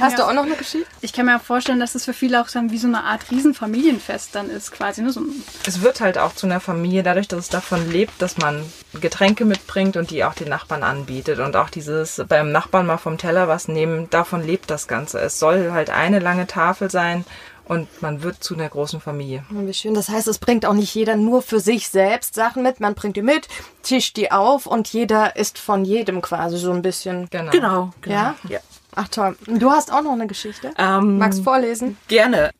Hast 0.00 0.18
du 0.18 0.24
auch 0.24 0.32
noch 0.32 0.44
eine 0.44 0.54
Geschichte? 0.54 0.86
Ich 1.00 1.12
kann 1.12 1.26
mir 1.26 1.36
auch 1.36 1.42
vorstellen, 1.42 1.80
dass 1.80 1.94
es 1.94 2.04
für 2.04 2.12
viele 2.12 2.40
auch 2.40 2.48
dann 2.48 2.70
wie 2.70 2.78
so 2.78 2.88
eine 2.88 3.04
Art 3.04 3.30
Riesenfamilienfest 3.30 4.34
dann 4.34 4.50
ist, 4.50 4.72
quasi. 4.72 5.02
Ne? 5.02 5.12
So 5.12 5.20
ein 5.20 5.44
Es 5.66 5.82
wird 5.82 6.00
halt 6.00 6.18
auch 6.18 6.34
zu 6.34 6.46
einer 6.46 6.60
Familie, 6.60 7.02
dadurch, 7.02 7.28
dass 7.28 7.40
es 7.40 7.48
davon 7.48 7.90
lebt, 7.90 8.20
dass 8.20 8.38
man 8.38 8.64
Getränke 9.00 9.44
mitbringt 9.44 9.96
und 9.96 10.10
die 10.10 10.24
auch 10.24 10.34
den 10.34 10.48
Nachbarn 10.48 10.82
anbietet. 10.82 11.38
Und 11.38 11.56
auch 11.56 11.70
dieses 11.70 12.22
beim 12.28 12.52
Nachbarn 12.52 12.86
mal 12.86 12.96
vom 12.96 13.18
Teller 13.18 13.48
was 13.48 13.68
nehmen, 13.68 14.08
davon 14.10 14.44
lebt 14.44 14.70
das 14.70 14.88
Ganze. 14.88 15.20
Es 15.20 15.38
soll 15.38 15.72
halt 15.76 15.90
eine 15.90 16.18
lange 16.18 16.46
Tafel 16.46 16.90
sein 16.90 17.24
und 17.66 18.02
man 18.02 18.22
wird 18.22 18.42
zu 18.42 18.54
einer 18.54 18.68
großen 18.68 19.00
Familie. 19.00 19.44
Wie 19.50 19.74
schön. 19.74 19.94
Das 19.94 20.08
heißt, 20.08 20.28
es 20.28 20.38
bringt 20.38 20.66
auch 20.66 20.72
nicht 20.72 20.94
jeder 20.94 21.16
nur 21.16 21.42
für 21.42 21.60
sich 21.60 21.88
selbst 21.88 22.34
Sachen 22.34 22.62
mit. 22.62 22.80
Man 22.80 22.94
bringt 22.94 23.16
die 23.16 23.22
mit, 23.22 23.48
tischt 23.82 24.16
die 24.16 24.30
auf 24.30 24.66
und 24.66 24.88
jeder 24.88 25.36
isst 25.36 25.58
von 25.58 25.84
jedem 25.84 26.22
quasi 26.22 26.58
so 26.58 26.72
ein 26.72 26.82
bisschen. 26.82 27.28
Genau. 27.30 27.50
Genau, 27.50 27.92
genau. 28.00 28.14
Ja? 28.14 28.36
ja. 28.48 28.58
Ach 28.94 29.08
toll. 29.08 29.36
Du 29.46 29.70
hast 29.70 29.92
auch 29.92 30.02
noch 30.02 30.12
eine 30.12 30.26
Geschichte? 30.26 30.72
Ähm, 30.78 31.18
Magst 31.18 31.44
vorlesen? 31.44 31.98
Gerne. 32.08 32.50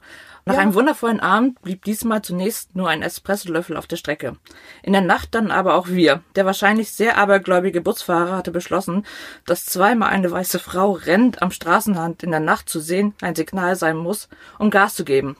Nach 0.48 0.54
Ja. 0.54 0.60
einem 0.60 0.74
wundervollen 0.74 1.18
Abend 1.18 1.60
blieb 1.62 1.84
diesmal 1.84 2.22
zunächst 2.22 2.76
nur 2.76 2.88
ein 2.88 3.02
Espressolöffel 3.02 3.76
auf 3.76 3.88
der 3.88 3.96
Strecke. 3.96 4.36
In 4.84 4.92
der 4.92 5.02
Nacht 5.02 5.34
dann 5.34 5.50
aber 5.50 5.74
auch 5.74 5.88
wir. 5.88 6.22
Der 6.36 6.46
wahrscheinlich 6.46 6.92
sehr 6.92 7.18
abergläubige 7.18 7.80
Busfahrer 7.80 8.36
hatte 8.36 8.52
beschlossen, 8.52 9.04
dass 9.44 9.66
zweimal 9.66 10.10
eine 10.10 10.30
weiße 10.30 10.60
Frau 10.60 10.92
rennend 10.92 11.42
am 11.42 11.50
Straßenrand 11.50 12.22
in 12.22 12.30
der 12.30 12.38
Nacht 12.38 12.68
zu 12.68 12.78
sehen 12.78 13.12
ein 13.22 13.34
Signal 13.34 13.74
sein 13.74 13.96
muss, 13.96 14.28
um 14.60 14.70
Gas 14.70 14.94
zu 14.94 15.04
geben. 15.04 15.36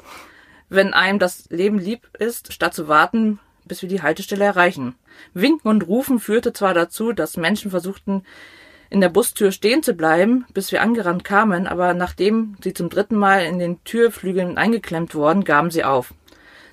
Wenn 0.68 0.92
einem 0.92 1.20
das 1.20 1.48
Leben 1.50 1.78
lieb 1.78 2.08
ist, 2.18 2.52
statt 2.52 2.75
zu 2.75 2.88
warten, 2.88 3.38
bis 3.64 3.82
wir 3.82 3.88
die 3.88 4.02
Haltestelle 4.02 4.44
erreichen. 4.44 4.96
Winken 5.34 5.70
und 5.70 5.86
Rufen 5.86 6.18
führte 6.18 6.52
zwar 6.52 6.75
dazu, 6.75 7.12
dass 7.12 7.36
Menschen 7.36 7.70
versuchten, 7.70 8.25
in 8.90 9.00
der 9.00 9.09
Bustür 9.09 9.52
stehen 9.52 9.83
zu 9.83 9.95
bleiben, 9.95 10.47
bis 10.52 10.73
wir 10.73 10.83
angerannt 10.83 11.25
kamen, 11.25 11.66
aber 11.66 11.95
nachdem 11.95 12.57
sie 12.62 12.75
zum 12.75 12.88
dritten 12.88 13.16
Mal 13.16 13.45
in 13.45 13.59
den 13.59 13.83
Türflügeln 13.85 14.59
eingeklemmt 14.59 15.14
wurden, 15.14 15.45
gaben 15.45 15.71
sie 15.71 15.85
auf. 15.85 16.12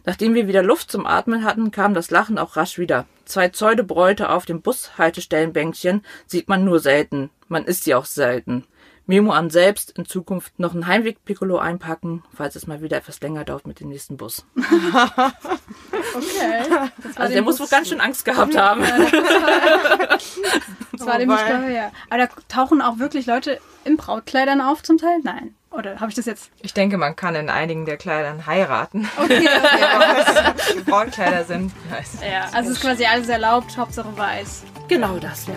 Nachdem 0.05 0.34
wir 0.34 0.48
wieder 0.48 0.63
Luft 0.63 0.91
zum 0.91 1.05
Atmen 1.05 1.46
hatten, 1.46 1.72
kam 1.72 1.93
das 1.93 2.12
Lachen 2.12 2.38
auch 2.38 2.58
rasch 2.58 2.77
wieder. 2.77 3.05
Zwei 3.25 3.48
Pseudobräute 3.48 4.29
auf 4.29 4.46
dem 4.46 4.62
Bushaltestellenbänkchen 4.62 6.03
sieht 6.27 6.50
man 6.50 6.65
nur 6.65 6.79
selten. 6.79 7.29
Man 7.48 7.63
isst 7.63 7.86
sie 7.86 7.96
auch 7.96 8.05
selten. 8.05 8.65
Memo 9.05 9.32
an 9.32 9.50
selbst, 9.50 9.91
in 9.98 10.05
Zukunft 10.05 10.60
noch 10.60 10.74
ein 10.74 10.88
Heimweg-Piccolo 10.88 11.58
einpacken, 11.58 12.24
falls 12.34 12.55
es 12.55 12.67
mal 12.67 12.82
wieder 12.82 12.98
etwas 12.98 13.20
länger 13.20 13.43
dauert 13.43 13.67
mit 13.67 13.79
dem 13.79 13.89
nächsten 13.89 14.17
Bus. 14.17 14.46
Okay. 16.15 16.89
Also 17.15 17.34
der 17.34 17.41
muss 17.41 17.60
wohl 17.60 17.67
ganz 17.67 17.89
schön 17.89 18.00
Angst 18.00 18.24
gehabt 18.24 18.55
haben. 18.55 18.84
Das 21.05 21.13
war 21.13 21.19
Wobei- 21.22 21.57
geheuer. 21.67 21.91
Aber 22.10 22.17
da 22.25 22.29
tauchen 22.48 22.81
auch 22.81 23.00
wirklich 23.00 23.25
Leute 23.25 23.60
in 23.86 23.98
Brautkleidern 23.98 24.62
auf 24.62 24.83
zum 24.83 24.98
Teil? 24.98 25.19
Nein. 25.24 25.55
Oder 25.72 26.00
habe 26.00 26.10
ich 26.10 26.15
das 26.15 26.25
jetzt? 26.27 26.51
Ich 26.62 26.74
denke, 26.74 26.98
man 27.00 27.15
kann 27.15 27.33
in 27.36 27.50
einigen 27.50 27.86
der 27.86 27.98
Kleidern 27.98 28.45
heiraten. 28.45 29.10
Okay, 29.17 29.48
okay. 29.48 30.81
Brautkleider 30.86 31.43
sind. 31.45 31.72
Nice. 31.89 32.17
ja, 32.22 32.41
also 32.53 32.69
es 32.69 32.77
ist 32.77 32.81
quasi 32.83 33.05
alles 33.05 33.27
erlaubt, 33.27 33.75
Hauptsache 33.75 34.15
weiß. 34.15 34.63
Genau 34.88 35.17
das, 35.17 35.48
ja. 35.48 35.55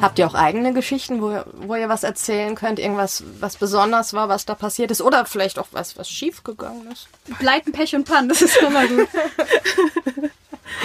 Habt 0.00 0.18
ihr 0.18 0.26
auch 0.26 0.34
eigene 0.34 0.72
Geschichten, 0.72 1.20
wo, 1.20 1.30
ihr- 1.30 1.44
wo 1.54 1.74
ihr 1.74 1.88
was 1.90 2.04
erzählen 2.04 2.54
könnt? 2.54 2.78
Irgendwas, 2.78 3.22
was 3.38 3.56
besonders 3.56 4.14
war, 4.14 4.28
was 4.30 4.46
da 4.46 4.54
passiert 4.54 4.90
ist? 4.90 5.02
Oder 5.02 5.26
vielleicht 5.26 5.58
auch 5.58 5.66
was, 5.72 5.98
was 5.98 6.08
schief 6.08 6.42
gegangen 6.42 6.88
ist? 6.90 7.08
Pleiten, 7.38 7.72
Pech 7.72 7.94
und 7.94 8.04
Pan, 8.08 8.28
das 8.28 8.40
ist 8.40 8.56
immer 8.58 8.86
gut. 8.86 9.08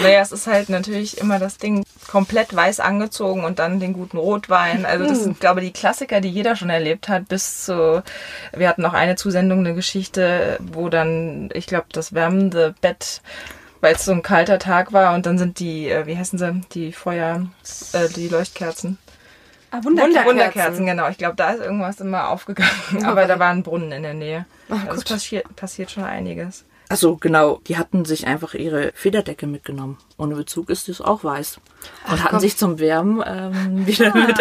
Naja, 0.02 0.20
es 0.20 0.32
ist 0.32 0.46
halt 0.46 0.68
natürlich 0.68 1.18
immer 1.18 1.38
das 1.38 1.58
Ding 1.58 1.84
komplett 2.08 2.54
weiß 2.54 2.80
angezogen 2.80 3.44
und 3.44 3.58
dann 3.58 3.80
den 3.80 3.92
guten 3.92 4.18
Rotwein. 4.18 4.84
Also 4.86 5.06
das 5.06 5.22
sind, 5.22 5.40
glaube 5.40 5.60
ich, 5.60 5.72
die 5.72 5.78
Klassiker, 5.78 6.20
die 6.20 6.28
jeder 6.28 6.56
schon 6.56 6.70
erlebt 6.70 7.08
hat. 7.08 7.28
Bis 7.28 7.64
zu, 7.64 8.02
wir 8.52 8.68
hatten 8.68 8.82
noch 8.82 8.94
eine 8.94 9.16
Zusendung, 9.16 9.60
eine 9.60 9.74
Geschichte, 9.74 10.58
wo 10.60 10.88
dann, 10.88 11.50
ich 11.54 11.66
glaube, 11.66 11.86
das 11.92 12.14
wärmende 12.14 12.74
Bett, 12.80 13.22
weil 13.80 13.94
es 13.94 14.04
so 14.04 14.12
ein 14.12 14.22
kalter 14.22 14.58
Tag 14.58 14.92
war 14.92 15.14
und 15.14 15.26
dann 15.26 15.38
sind 15.38 15.58
die, 15.58 15.88
äh, 15.88 16.06
wie 16.06 16.16
heißen 16.16 16.38
sie, 16.38 16.60
die 16.72 16.92
Feuer, 16.92 17.46
äh, 17.92 18.08
die 18.08 18.28
Leuchtkerzen. 18.28 18.98
Ah, 19.70 19.80
Wunderkerzen. 19.82 20.24
Wunderkerzen. 20.26 20.86
Genau. 20.86 21.08
Ich 21.08 21.18
glaube, 21.18 21.36
da 21.36 21.50
ist 21.50 21.60
irgendwas 21.60 22.00
immer 22.00 22.28
aufgegangen. 22.28 23.04
Aber 23.04 23.26
da 23.26 23.38
war 23.38 23.50
ein 23.50 23.62
Brunnen 23.62 23.92
in 23.92 24.02
der 24.02 24.14
Nähe. 24.14 24.46
Also 24.68 25.00
es 25.00 25.04
passiert, 25.04 25.56
passiert 25.56 25.90
schon 25.90 26.04
einiges. 26.04 26.64
Also 26.88 27.16
genau, 27.16 27.60
die 27.66 27.76
hatten 27.76 28.04
sich 28.04 28.26
einfach 28.26 28.54
ihre 28.54 28.92
Federdecke 28.94 29.46
mitgenommen. 29.46 29.98
Ohne 30.18 30.36
Bezug 30.36 30.70
ist 30.70 30.88
es 30.88 31.00
auch 31.00 31.24
weiß. 31.24 31.58
Und 32.08 32.22
hatten 32.22 32.30
komm. 32.30 32.40
sich 32.40 32.56
zum 32.56 32.78
Wärmen 32.78 33.22
ähm, 33.26 33.86
wieder 33.86 34.14
mit. 34.14 34.38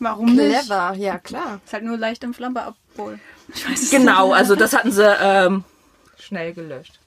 Warum 0.00 0.34
nicht? 0.34 0.66
Clever, 0.66 0.94
ja 0.94 1.18
klar. 1.18 1.60
Ist 1.64 1.72
halt 1.72 1.84
nur 1.84 1.96
leicht 1.96 2.24
entflammbar, 2.24 2.74
obwohl. 2.92 3.18
Ich 3.54 3.68
weiß 3.68 3.90
genau, 3.90 4.32
also 4.32 4.56
das 4.56 4.72
hatten 4.72 4.92
sie. 4.92 5.04
Ähm, 5.20 5.64
Schnell 6.18 6.52
gelöscht. 6.52 6.98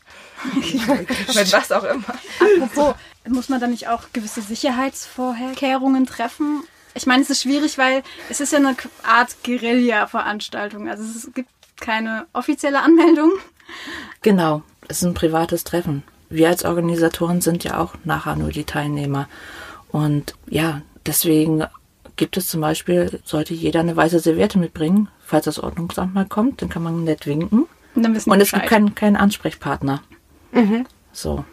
Mit 0.55 1.53
was 1.53 1.71
auch 1.71 1.83
immer. 1.83 2.03
Apropos, 2.39 2.95
muss 3.27 3.49
man 3.49 3.59
da 3.59 3.67
nicht 3.67 3.87
auch 3.89 4.05
gewisse 4.13 4.41
Sicherheitsvorkehrungen 4.41 6.05
treffen? 6.05 6.63
Ich 6.93 7.05
meine, 7.05 7.21
es 7.21 7.29
ist 7.29 7.43
schwierig, 7.43 7.77
weil 7.77 8.03
es 8.29 8.39
ist 8.39 8.51
ja 8.51 8.59
eine 8.59 8.75
Art 9.03 9.43
Guerilla-Veranstaltung. 9.43 10.89
Also 10.89 11.03
es 11.03 11.31
gibt 11.33 11.49
keine 11.79 12.25
offizielle 12.33 12.81
Anmeldung. 12.81 13.31
Genau, 14.21 14.63
es 14.87 15.01
ist 15.01 15.07
ein 15.07 15.13
privates 15.13 15.63
Treffen. 15.63 16.03
Wir 16.29 16.49
als 16.49 16.63
Organisatoren 16.63 17.41
sind 17.41 17.63
ja 17.63 17.79
auch 17.79 17.95
nachher 18.03 18.35
nur 18.35 18.49
die 18.49 18.63
Teilnehmer. 18.63 19.27
Und 19.89 20.35
ja, 20.47 20.81
deswegen 21.05 21.65
gibt 22.15 22.37
es 22.37 22.47
zum 22.47 22.61
Beispiel, 22.61 23.19
sollte 23.23 23.53
jeder 23.53 23.81
eine 23.81 23.95
weiße 23.95 24.19
Serviette 24.19 24.57
mitbringen, 24.57 25.09
falls 25.19 25.45
das 25.45 25.59
Ordnungsamt 25.59 26.13
mal 26.13 26.25
kommt, 26.25 26.61
dann 26.61 26.69
kann 26.69 26.83
man 26.83 27.03
nett 27.03 27.25
winken. 27.25 27.67
Und, 27.95 28.03
dann 28.03 28.15
wissen 28.15 28.31
Und 28.31 28.39
es 28.39 28.51
gibt 28.51 28.67
keinen, 28.67 28.95
keinen 28.95 29.15
Ansprechpartner. 29.15 30.01
So. 31.11 31.43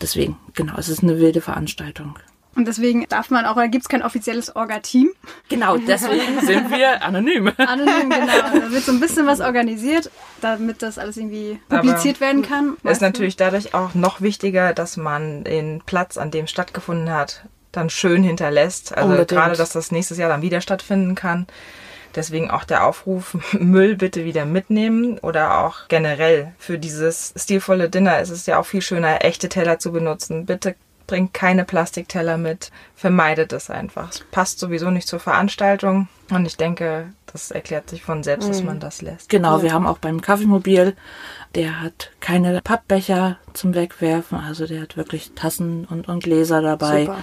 Deswegen, 0.00 0.36
genau, 0.54 0.74
es 0.78 0.88
ist 0.88 1.02
eine 1.02 1.18
wilde 1.18 1.40
Veranstaltung. 1.40 2.18
Und 2.56 2.66
deswegen 2.66 3.06
darf 3.08 3.30
man 3.30 3.44
auch, 3.44 3.56
da 3.56 3.66
gibt 3.66 3.84
es 3.84 3.88
kein 3.88 4.02
offizielles 4.02 4.56
Orga-Team. 4.56 5.10
Genau, 5.48 5.76
deswegen 5.86 6.40
sind 6.40 6.70
wir 6.70 7.02
anonym. 7.02 7.52
Anonym, 7.58 8.10
genau. 8.10 8.26
Da 8.60 8.70
wird 8.70 8.84
so 8.84 8.92
ein 8.92 9.00
bisschen 9.00 9.26
was 9.26 9.40
organisiert, 9.40 10.10
damit 10.40 10.82
das 10.82 10.98
alles 10.98 11.16
irgendwie 11.16 11.60
publiziert 11.68 12.20
werden 12.20 12.42
kann. 12.42 12.76
Ist 12.82 13.02
natürlich 13.02 13.36
dadurch 13.36 13.74
auch 13.74 13.94
noch 13.94 14.20
wichtiger, 14.20 14.72
dass 14.72 14.96
man 14.96 15.44
den 15.44 15.82
Platz, 15.84 16.16
an 16.16 16.30
dem 16.30 16.46
stattgefunden 16.46 17.10
hat, 17.10 17.44
dann 17.72 17.90
schön 17.90 18.22
hinterlässt. 18.22 18.96
Also 18.96 19.10
Unbedingt. 19.10 19.28
gerade, 19.28 19.56
dass 19.56 19.70
das 19.70 19.92
nächstes 19.92 20.18
Jahr 20.18 20.30
dann 20.30 20.42
wieder 20.42 20.60
stattfinden 20.60 21.14
kann. 21.14 21.46
Deswegen 22.14 22.50
auch 22.50 22.64
der 22.64 22.86
Aufruf, 22.86 23.36
Müll 23.52 23.96
bitte 23.96 24.24
wieder 24.24 24.46
mitnehmen 24.46 25.18
oder 25.18 25.58
auch 25.58 25.88
generell 25.88 26.54
für 26.58 26.78
dieses 26.78 27.34
stilvolle 27.36 27.90
Dinner 27.90 28.20
ist 28.20 28.30
es 28.30 28.46
ja 28.46 28.58
auch 28.58 28.66
viel 28.66 28.80
schöner, 28.80 29.24
echte 29.24 29.50
Teller 29.50 29.78
zu 29.78 29.92
benutzen. 29.92 30.46
Bitte 30.46 30.74
bringt 31.06 31.34
keine 31.34 31.64
Plastikteller 31.64 32.36
mit, 32.36 32.70
vermeidet 32.94 33.52
es 33.52 33.70
einfach. 33.70 34.10
Es 34.10 34.24
passt 34.30 34.58
sowieso 34.58 34.90
nicht 34.90 35.08
zur 35.08 35.20
Veranstaltung 35.20 36.08
und 36.30 36.46
ich 36.46 36.56
denke, 36.56 37.12
das 37.32 37.50
erklärt 37.50 37.90
sich 37.90 38.02
von 38.02 38.22
selbst, 38.22 38.48
dass 38.48 38.62
man 38.62 38.80
das 38.80 39.02
lässt. 39.02 39.28
Genau, 39.28 39.62
wir 39.62 39.72
haben 39.72 39.86
auch 39.86 39.98
beim 39.98 40.20
Kaffeemobil, 40.20 40.96
der 41.54 41.82
hat 41.82 42.10
keine 42.20 42.60
Pappbecher 42.62 43.38
zum 43.52 43.74
Wegwerfen, 43.74 44.38
also 44.38 44.66
der 44.66 44.82
hat 44.82 44.96
wirklich 44.96 45.32
Tassen 45.34 45.84
und, 45.84 46.08
und 46.08 46.22
Gläser 46.22 46.62
dabei. 46.62 47.06
Super. 47.06 47.18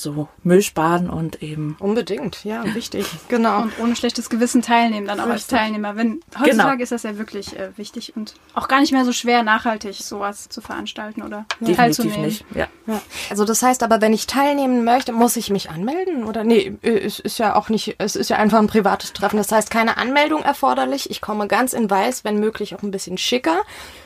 So 0.00 0.28
Müll 0.44 0.62
sparen 0.62 1.10
und 1.10 1.42
eben 1.42 1.76
Unbedingt, 1.80 2.44
ja, 2.44 2.62
wichtig. 2.72 3.04
Genau. 3.26 3.62
Und 3.62 3.72
ohne 3.80 3.96
schlechtes 3.96 4.30
Gewissen 4.30 4.62
teilnehmen, 4.62 5.08
dann 5.08 5.18
auch 5.18 5.26
als. 5.26 5.48
Teilnehmer. 5.48 5.96
Wenn, 5.96 6.20
heutzutage 6.38 6.50
Genau. 6.76 6.82
ist 6.82 6.92
das 6.92 7.02
ja 7.02 7.18
wirklich 7.18 7.58
äh, 7.58 7.76
wichtig 7.76 8.14
und 8.14 8.34
auch 8.54 8.68
gar 8.68 8.78
nicht 8.80 8.92
mehr 8.92 9.04
so 9.04 9.12
schwer, 9.12 9.42
nachhaltig 9.42 9.96
sowas 9.96 10.48
zu 10.48 10.60
veranstalten 10.60 11.22
oder 11.22 11.46
definitiv 11.60 11.76
teilzunehmen. 11.76 12.22
nicht. 12.26 12.44
Ja. 12.54 12.68
Ja. 12.86 13.00
Also 13.28 13.44
das 13.44 13.60
heißt 13.60 13.82
aber, 13.82 14.00
wenn 14.00 14.12
ich 14.12 14.28
teilnehmen 14.28 14.84
möchte, 14.84 15.10
muss 15.12 15.36
ich 15.36 15.50
mich 15.50 15.68
anmelden? 15.68 16.22
Oder 16.24 16.44
nee, 16.44 16.76
es 16.82 17.18
ist 17.18 17.38
ja 17.38 17.56
auch 17.56 17.68
nicht, 17.68 17.96
es 17.98 18.14
ist 18.14 18.30
ja 18.30 18.36
einfach 18.36 18.58
ein 18.58 18.68
privates 18.68 19.12
Treffen. 19.14 19.36
Das 19.38 19.50
heißt, 19.50 19.68
keine 19.68 19.96
Anmeldung 19.96 20.42
erforderlich. 20.42 21.10
Ich 21.10 21.20
komme 21.20 21.48
ganz 21.48 21.72
in 21.72 21.90
weiß, 21.90 22.22
wenn 22.22 22.38
möglich 22.38 22.76
auch 22.76 22.82
ein 22.82 22.92
bisschen 22.92 23.18
schicker. 23.18 23.62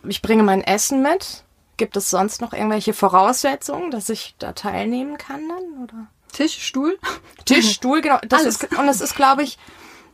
Ich 0.09 0.23
bringe 0.23 0.43
mein 0.43 0.63
Essen 0.63 1.03
mit. 1.03 1.45
Gibt 1.83 1.97
es 1.97 2.11
sonst 2.11 2.41
noch 2.41 2.53
irgendwelche 2.53 2.93
Voraussetzungen, 2.93 3.91
dass 3.91 4.09
ich 4.09 4.37
da 4.39 4.53
teilnehmen 4.53 5.19
kann 5.19 5.49
dann? 5.49 5.83
Oder? 5.83 6.07
Tisch, 6.33 6.65
Stuhl. 6.65 6.97
Tisch, 7.45 7.73
Stuhl, 7.73 8.01
genau. 8.01 8.19
Das 8.25 8.43
Alles. 8.43 8.63
ist, 8.63 8.79
und 8.79 8.89
es 8.89 9.01
ist, 9.01 9.17
glaube 9.17 9.43
ich, 9.43 9.59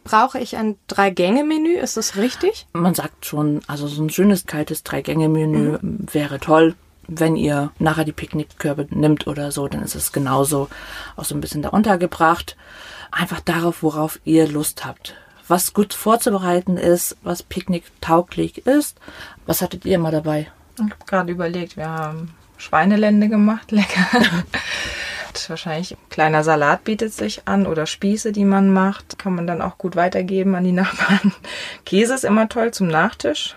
brauche 0.02 0.38
ich 0.38 0.56
ein 0.56 0.78
Drei-Gänge-Menü? 0.86 1.74
Ist 1.74 1.98
das 1.98 2.16
richtig? 2.16 2.66
Man 2.72 2.94
sagt 2.94 3.26
schon, 3.26 3.60
also 3.66 3.86
so 3.86 4.02
ein 4.02 4.08
schönes 4.08 4.46
kaltes 4.46 4.82
Drei-Gänge-Menü 4.82 5.78
wäre 5.82 6.40
toll. 6.40 6.74
Wenn 7.06 7.36
ihr 7.36 7.70
nachher 7.78 8.06
die 8.06 8.12
Picknickkörbe 8.12 8.86
nimmt 8.88 9.26
oder 9.26 9.52
so, 9.52 9.68
dann 9.68 9.82
ist 9.82 9.94
es 9.94 10.12
genauso 10.12 10.70
auch 11.16 11.26
so 11.26 11.34
ein 11.34 11.42
bisschen 11.42 11.60
da 11.60 11.68
untergebracht. 11.68 12.56
Einfach 13.10 13.40
darauf, 13.40 13.82
worauf 13.82 14.20
ihr 14.24 14.48
Lust 14.48 14.86
habt. 14.86 15.16
Was 15.48 15.74
gut 15.74 15.92
vorzubereiten 15.92 16.78
ist, 16.78 17.18
was 17.22 17.42
picknicktauglich 17.42 18.66
ist. 18.66 18.96
Was 19.44 19.60
hattet 19.60 19.84
ihr 19.84 19.98
mal 19.98 20.12
dabei? 20.12 20.50
Ich 20.86 20.92
habe 20.92 21.04
gerade 21.06 21.32
überlegt, 21.32 21.76
wir 21.76 21.88
haben 21.88 22.34
Schweinelände 22.56 23.28
gemacht, 23.28 23.70
lecker. 23.70 24.06
Wahrscheinlich 25.46 25.92
ein 25.92 26.10
kleiner 26.10 26.42
Salat 26.42 26.84
bietet 26.84 27.12
sich 27.12 27.42
an 27.46 27.66
oder 27.66 27.86
Spieße, 27.86 28.32
die 28.32 28.44
man 28.44 28.72
macht. 28.72 29.18
Kann 29.18 29.34
man 29.34 29.46
dann 29.46 29.62
auch 29.62 29.78
gut 29.78 29.94
weitergeben 29.94 30.54
an 30.54 30.64
die 30.64 30.72
Nachbarn. 30.72 31.32
Käse 31.84 32.14
ist 32.14 32.24
immer 32.24 32.48
toll 32.48 32.72
zum 32.72 32.88
Nachtisch. 32.88 33.56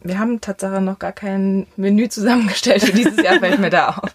Wir 0.00 0.18
haben 0.18 0.40
tatsächlich 0.40 0.80
noch 0.80 0.98
gar 0.98 1.12
kein 1.12 1.66
Menü 1.76 2.08
zusammengestellt 2.08 2.82
für 2.82 2.92
dieses 2.92 3.22
Jahr, 3.22 3.40
fällt 3.40 3.58
mir 3.58 3.70
da 3.70 3.88
auf. 3.90 4.10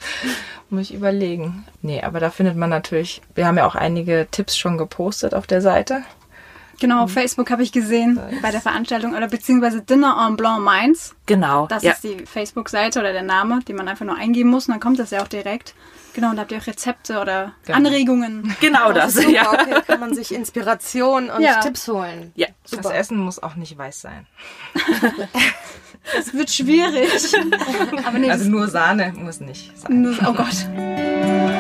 Muss 0.70 0.90
ich 0.90 0.96
überlegen. 0.96 1.66
Nee, 1.82 2.02
aber 2.02 2.20
da 2.20 2.30
findet 2.30 2.56
man 2.56 2.70
natürlich, 2.70 3.22
wir 3.36 3.48
haben 3.48 3.58
ja 3.58 3.66
auch 3.66 3.76
einige 3.76 4.28
Tipps 4.32 4.58
schon 4.58 4.78
gepostet 4.78 5.34
auf 5.34 5.46
der 5.46 5.62
Seite. 5.62 6.04
Genau, 6.84 7.04
auf 7.04 7.14
Facebook 7.14 7.50
habe 7.50 7.64
ich 7.64 7.72
gesehen 7.72 8.20
bei 8.42 8.52
der 8.52 8.60
Veranstaltung 8.60 9.16
oder 9.16 9.30
beziehungsweise 9.30 9.82
Dinner 9.82 10.18
en 10.28 10.36
Blanc 10.36 10.60
Mainz. 10.62 11.16
Genau. 11.28 11.66
Das 11.68 11.82
ja. 11.82 11.94
ist 11.94 12.04
die 12.04 12.26
Facebook-Seite 12.26 13.00
oder 13.00 13.14
der 13.14 13.24
Name, 13.24 13.62
den 13.66 13.78
man 13.78 13.88
einfach 13.88 14.06
nur 14.06 14.18
eingeben 14.18 14.50
muss 14.50 14.68
und 14.68 14.74
dann 14.74 14.82
kommt 14.82 15.00
das 15.00 15.12
ja 15.12 15.24
auch 15.24 15.30
direkt. 15.30 15.76
Genau, 16.14 16.32
und 16.32 16.36
da 16.36 16.42
habt 16.42 16.52
ihr 16.52 16.58
auch 16.58 16.68
Rezepte 16.68 17.22
oder 17.22 17.54
Genau. 17.66 17.78
Anregungen. 17.78 18.54
genau 18.60 18.92
das. 18.92 19.14
Super, 19.14 19.30
Ja. 19.30 19.54
okay, 19.54 19.76
kann 19.88 20.02
man 20.02 20.14
sich 20.14 20.34
Inspiration 20.34 21.30
und 21.30 21.42
Ja. 21.42 21.62
Tipps 21.62 21.88
holen. 21.88 22.34
ja. 22.36 22.48
Das 22.70 22.86
Essen 22.92 23.18
muss 23.18 23.42
auch 23.42 23.56
nicht 23.56 23.78
weiß 23.78 24.02
sein. 24.02 24.28
Es 26.20 26.34
wird 26.34 26.52
schwierig. 26.52 27.10
Aber 28.06 28.20
nee, 28.20 28.30
Also 28.30 28.44
das, 28.44 28.52
nur 28.52 28.68
Sahne 28.68 29.14
muss 29.16 29.40
nicht 29.40 29.72
sein. 29.80 30.04
das, 30.04 30.20
oh 30.28 30.34
Gott. 30.34 31.53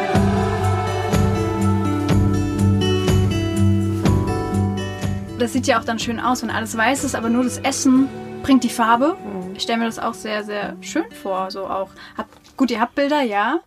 Das 5.43 5.51
sieht 5.51 5.67
ja 5.67 5.77
auch 5.77 5.84
dann 5.84 5.99
schön 5.99 6.21
aus, 6.21 6.41
wenn 6.41 6.49
alles 6.49 6.77
weiß 6.77 7.03
ist, 7.03 7.15
aber 7.15 7.27
nur 7.27 7.43
das 7.43 7.58
Essen 7.58 8.08
bringt 8.43 8.63
die 8.63 8.69
Farbe. 8.69 9.17
Ich 9.53 9.63
stelle 9.63 9.79
mir 9.79 9.86
das 9.88 9.99
auch 9.99 10.13
sehr, 10.13 10.45
sehr 10.45 10.77
schön 10.79 11.03
vor. 11.21 11.51
So 11.51 11.67
auch. 11.67 11.89
Hab, 12.17 12.27
gut, 12.56 12.71
ihr 12.71 12.79
habt 12.79 12.95
Bilder, 12.95 13.21
ja. 13.23 13.60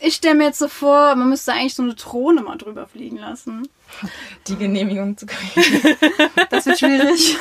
Ich 0.00 0.14
stelle 0.16 0.34
mir 0.34 0.44
jetzt 0.44 0.58
so 0.58 0.68
vor, 0.68 1.14
man 1.16 1.28
müsste 1.28 1.52
eigentlich 1.52 1.74
so 1.74 1.82
eine 1.82 1.94
Drohne 1.94 2.42
mal 2.42 2.56
drüber 2.56 2.86
fliegen 2.86 3.16
lassen. 3.18 3.68
Die 4.46 4.56
Genehmigung 4.56 5.16
zu 5.16 5.26
kriegen. 5.26 5.96
Das 6.50 6.66
wird 6.66 6.78
schwierig. 6.78 7.36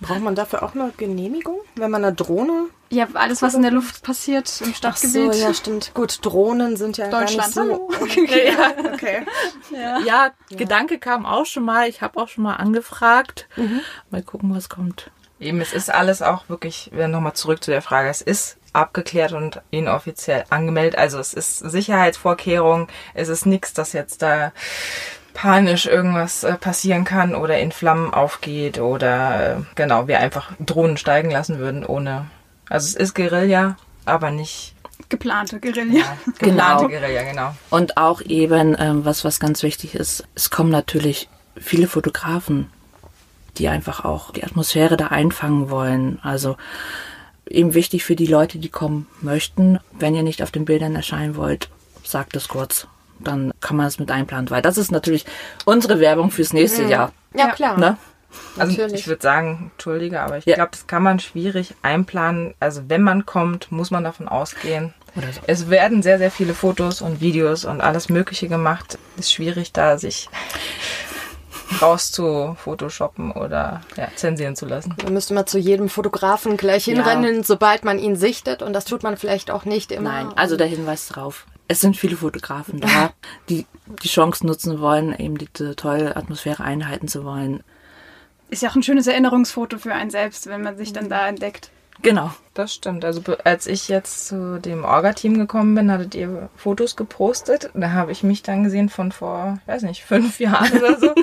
Braucht 0.00 0.20
man 0.20 0.34
dafür 0.34 0.62
auch 0.62 0.74
eine 0.74 0.92
Genehmigung, 0.96 1.60
wenn 1.76 1.90
man 1.90 2.04
eine 2.04 2.14
Drohne? 2.14 2.66
ja, 2.90 3.08
alles, 3.14 3.42
was 3.42 3.54
in 3.54 3.62
der 3.62 3.72
Luft 3.72 4.02
passiert 4.02 4.60
im 4.60 4.70
Ach 4.72 4.76
Stadtgebiet. 4.76 5.34
so, 5.34 5.40
ja, 5.40 5.52
stimmt. 5.52 5.92
Gut, 5.94 6.24
Drohnen 6.24 6.76
sind 6.76 6.96
ja 6.96 7.08
Deutschland. 7.08 7.54
gar 7.54 7.64
nicht 7.64 7.78
so. 7.78 7.88
Hallo. 8.00 8.86
Okay. 8.92 9.26
Ja, 10.04 10.30
Gedanke 10.50 10.98
kam 10.98 11.26
auch 11.26 11.46
schon 11.46 11.64
mal. 11.64 11.88
Ich 11.88 12.00
habe 12.02 12.20
auch 12.20 12.28
schon 12.28 12.44
mal 12.44 12.54
angefragt. 12.54 13.48
Mhm. 13.56 13.80
Mal 14.10 14.22
gucken, 14.22 14.54
was 14.54 14.68
kommt. 14.68 15.10
Eben, 15.38 15.60
es 15.60 15.72
ist 15.72 15.92
alles 15.92 16.22
auch 16.22 16.48
wirklich, 16.48 16.90
wir 16.92 17.08
nochmal 17.08 17.34
zurück 17.34 17.62
zu 17.62 17.70
der 17.70 17.82
Frage, 17.82 18.08
es 18.08 18.22
ist 18.22 18.56
abgeklärt 18.76 19.32
und 19.32 19.60
inoffiziell 19.70 20.44
angemeldet. 20.50 20.98
Also 20.98 21.18
es 21.18 21.34
ist 21.34 21.58
Sicherheitsvorkehrung, 21.58 22.88
es 23.14 23.28
ist 23.28 23.46
nichts, 23.46 23.72
dass 23.72 23.92
jetzt 23.92 24.22
da 24.22 24.52
panisch 25.34 25.86
irgendwas 25.86 26.44
äh, 26.44 26.54
passieren 26.54 27.04
kann 27.04 27.34
oder 27.34 27.58
in 27.58 27.72
Flammen 27.72 28.12
aufgeht 28.14 28.78
oder 28.78 29.56
äh, 29.58 29.62
genau, 29.74 30.08
wir 30.08 30.18
einfach 30.20 30.52
Drohnen 30.58 30.96
steigen 30.96 31.30
lassen 31.30 31.58
würden 31.58 31.84
ohne. 31.84 32.26
Also 32.68 32.86
es 32.86 32.94
ist 32.94 33.14
Guerilla, 33.14 33.76
aber 34.06 34.30
nicht 34.30 34.74
Geplante 35.08 35.60
Guerilla. 35.60 35.98
ja, 36.00 36.16
geplante 36.38 36.86
Genau. 36.86 36.88
Guerilla, 36.88 37.22
genau. 37.22 37.54
Und 37.70 37.96
auch 37.96 38.22
eben, 38.22 38.74
ähm, 38.78 39.04
was, 39.04 39.24
was 39.24 39.38
ganz 39.38 39.62
wichtig 39.62 39.94
ist, 39.94 40.24
es 40.34 40.50
kommen 40.50 40.70
natürlich 40.70 41.28
viele 41.56 41.86
Fotografen, 41.86 42.70
die 43.58 43.68
einfach 43.68 44.04
auch 44.04 44.32
die 44.32 44.42
Atmosphäre 44.42 44.96
da 44.96 45.08
einfangen 45.08 45.70
wollen. 45.70 46.18
Also 46.22 46.56
eben 47.48 47.74
wichtig 47.74 48.04
für 48.04 48.16
die 48.16 48.26
Leute, 48.26 48.58
die 48.58 48.68
kommen 48.68 49.06
möchten. 49.20 49.78
Wenn 49.98 50.14
ihr 50.14 50.22
nicht 50.22 50.42
auf 50.42 50.50
den 50.50 50.64
Bildern 50.64 50.94
erscheinen 50.96 51.36
wollt, 51.36 51.68
sagt 52.04 52.36
es 52.36 52.48
kurz. 52.48 52.86
Dann 53.18 53.52
kann 53.60 53.76
man 53.76 53.86
es 53.86 53.98
mit 53.98 54.10
einplanen, 54.10 54.50
weil 54.50 54.62
das 54.62 54.76
ist 54.76 54.92
natürlich 54.92 55.24
unsere 55.64 56.00
Werbung 56.00 56.30
fürs 56.30 56.52
nächste 56.52 56.84
Jahr. 56.84 57.12
Ja, 57.34 57.48
klar. 57.52 57.78
Ne? 57.78 57.96
Also 58.58 58.72
Natürlich. 58.72 59.00
ich 59.00 59.08
würde 59.08 59.22
sagen, 59.22 59.70
entschuldige, 59.72 60.20
aber 60.20 60.36
ich 60.38 60.44
Ja. 60.44 60.56
glaube, 60.56 60.72
das 60.72 60.86
kann 60.86 61.02
man 61.02 61.18
schwierig 61.20 61.74
einplanen. 61.80 62.54
Also 62.60 62.82
wenn 62.88 63.02
man 63.02 63.24
kommt, 63.24 63.72
muss 63.72 63.90
man 63.90 64.04
davon 64.04 64.28
ausgehen. 64.28 64.92
Oder 65.14 65.32
so. 65.32 65.40
Es 65.46 65.70
werden 65.70 66.02
sehr, 66.02 66.18
sehr 66.18 66.30
viele 66.30 66.52
Fotos 66.52 67.00
und 67.00 67.22
Videos 67.22 67.64
und 67.64 67.80
alles 67.80 68.10
Mögliche 68.10 68.48
gemacht. 68.48 68.98
Ist 69.16 69.32
schwierig, 69.32 69.72
da 69.72 69.96
sich 69.96 70.28
raus 71.82 72.10
zu 72.12 72.56
photoshoppen 72.58 73.32
oder 73.32 73.80
ja, 73.96 74.08
zensieren 74.14 74.56
zu 74.56 74.66
lassen. 74.66 74.94
Da 74.98 75.10
müsste 75.10 75.34
man 75.34 75.46
zu 75.46 75.58
jedem 75.58 75.88
Fotografen 75.88 76.56
gleich 76.56 76.86
Ja. 76.86 76.94
hinrennen, 76.94 77.42
sobald 77.42 77.84
man 77.84 77.98
ihn 77.98 78.16
sichtet. 78.16 78.62
Und 78.62 78.72
das 78.72 78.84
tut 78.84 79.02
man 79.02 79.16
vielleicht 79.16 79.50
auch 79.50 79.64
nicht 79.64 79.92
immer. 79.92 80.10
Nein, 80.12 80.32
also 80.36 80.56
der 80.56 80.66
Hinweis 80.68 81.08
drauf. 81.08 81.46
Es 81.68 81.80
sind 81.80 81.96
viele 81.96 82.16
Fotografen 82.16 82.80
da, 82.80 83.10
die 83.48 83.66
die 84.02 84.08
Chance 84.08 84.46
nutzen 84.46 84.80
wollen, 84.80 85.16
eben 85.18 85.36
diese 85.38 85.76
tolle 85.76 86.16
Atmosphäre 86.16 86.62
einhalten 86.64 87.08
zu 87.08 87.24
wollen. 87.24 87.62
Ist 88.50 88.62
ja 88.62 88.70
auch 88.70 88.76
ein 88.76 88.82
schönes 88.82 89.06
Erinnerungsfoto 89.08 89.78
für 89.78 89.92
einen 89.92 90.10
selbst, 90.10 90.46
wenn 90.46 90.62
man 90.62 90.76
sich 90.76 90.92
dann 90.92 91.08
da 91.08 91.26
entdeckt. 91.28 91.70
Genau. 92.02 92.30
Das 92.56 92.72
stimmt. 92.72 93.04
Also 93.04 93.20
als 93.44 93.66
ich 93.66 93.88
jetzt 93.88 94.28
zu 94.28 94.58
dem 94.58 94.84
Orga-Team 94.84 95.36
gekommen 95.36 95.74
bin, 95.74 95.92
hattet 95.92 96.14
ihr 96.14 96.48
Fotos 96.56 96.96
gepostet. 96.96 97.70
Da 97.74 97.90
habe 97.90 98.12
ich 98.12 98.22
mich 98.22 98.42
dann 98.42 98.64
gesehen 98.64 98.88
von 98.88 99.12
vor, 99.12 99.58
weiß 99.66 99.82
nicht, 99.82 100.04
fünf 100.04 100.40
Jahren 100.40 100.72
oder 100.72 100.98
so, 100.98 101.14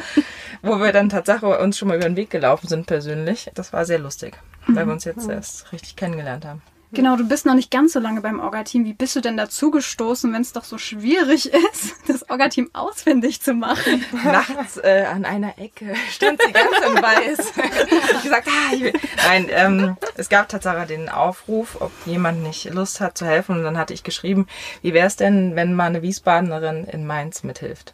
wo 0.61 0.79
wir 0.79 0.91
dann 0.91 1.09
tatsächlich 1.09 1.59
uns 1.59 1.77
schon 1.77 1.87
mal 1.87 1.97
über 1.97 2.05
den 2.05 2.15
Weg 2.15 2.29
gelaufen 2.29 2.67
sind 2.67 2.85
persönlich. 2.85 3.49
Das 3.55 3.73
war 3.73 3.85
sehr 3.85 3.97
lustig, 3.97 4.37
weil 4.67 4.85
wir 4.85 4.93
uns 4.93 5.05
jetzt 5.05 5.27
erst 5.27 5.71
richtig 5.71 5.95
kennengelernt 5.95 6.45
haben. 6.45 6.61
Genau, 6.93 7.15
du 7.15 7.27
bist 7.27 7.45
noch 7.45 7.55
nicht 7.55 7.71
ganz 7.71 7.93
so 7.93 7.99
lange 7.99 8.21
beim 8.21 8.39
Orga-Team. 8.39 8.85
Wie 8.85 8.93
bist 8.93 9.15
du 9.15 9.21
denn 9.21 9.35
dazu 9.35 9.71
gestoßen, 9.71 10.31
wenn 10.31 10.41
es 10.41 10.53
doch 10.53 10.63
so 10.63 10.77
schwierig 10.77 11.51
ist, 11.73 11.95
das 12.07 12.29
Orga-Team 12.29 12.69
ausfindig 12.73 13.41
zu 13.41 13.53
machen? 13.53 14.05
Nachts 14.23 14.77
äh, 14.77 15.05
an 15.11 15.25
einer 15.25 15.57
Ecke 15.57 15.95
stand 16.11 16.41
sie 16.41 16.51
ganz 16.51 16.69
in 16.85 17.01
weiß. 17.01 17.53
ich 18.15 18.23
gesagt, 18.23 18.47
ah, 18.47 18.73
ich 18.73 18.83
will. 18.83 18.93
Nein, 19.27 19.47
ähm, 19.49 19.97
es 20.15 20.29
gab 20.29 20.49
tatsächlich 20.49 20.87
den 20.87 21.09
Aufruf, 21.09 21.81
ob 21.81 21.91
jemand 22.05 22.43
nicht 22.43 22.65
Lust 22.71 23.01
hat 23.01 23.17
zu 23.17 23.25
helfen. 23.25 23.57
Und 23.57 23.63
dann 23.63 23.77
hatte 23.77 23.93
ich 23.93 24.03
geschrieben, 24.03 24.47
wie 24.81 24.93
wäre 24.93 25.07
es 25.07 25.15
denn, 25.15 25.55
wenn 25.55 25.73
mal 25.73 25.85
eine 25.85 26.01
Wiesbadenerin 26.03 26.85
in 26.85 27.07
Mainz 27.07 27.43
mithilft? 27.43 27.93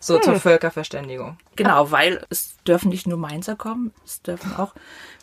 So 0.00 0.18
zur 0.18 0.36
Völkerverständigung. 0.36 1.38
Genau, 1.56 1.90
weil 1.90 2.24
es 2.30 2.56
dürfen 2.66 2.88
nicht 2.88 3.06
nur 3.06 3.18
Mainzer 3.18 3.56
kommen, 3.56 3.92
es 4.04 4.22
dürfen 4.22 4.54
auch 4.56 4.72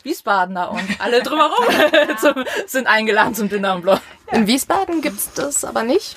Wiesbadener 0.02 0.70
und 0.70 1.00
alle 1.00 1.22
drumherum 1.22 1.64
zum, 2.20 2.44
sind 2.66 2.86
eingeladen 2.86 3.34
zum 3.34 3.48
Dinner 3.48 3.74
und 3.74 3.82
Blanc. 3.82 4.00
In 4.32 4.46
Wiesbaden 4.46 5.00
gibt's 5.00 5.32
das 5.34 5.64
aber 5.64 5.82
nicht. 5.82 6.16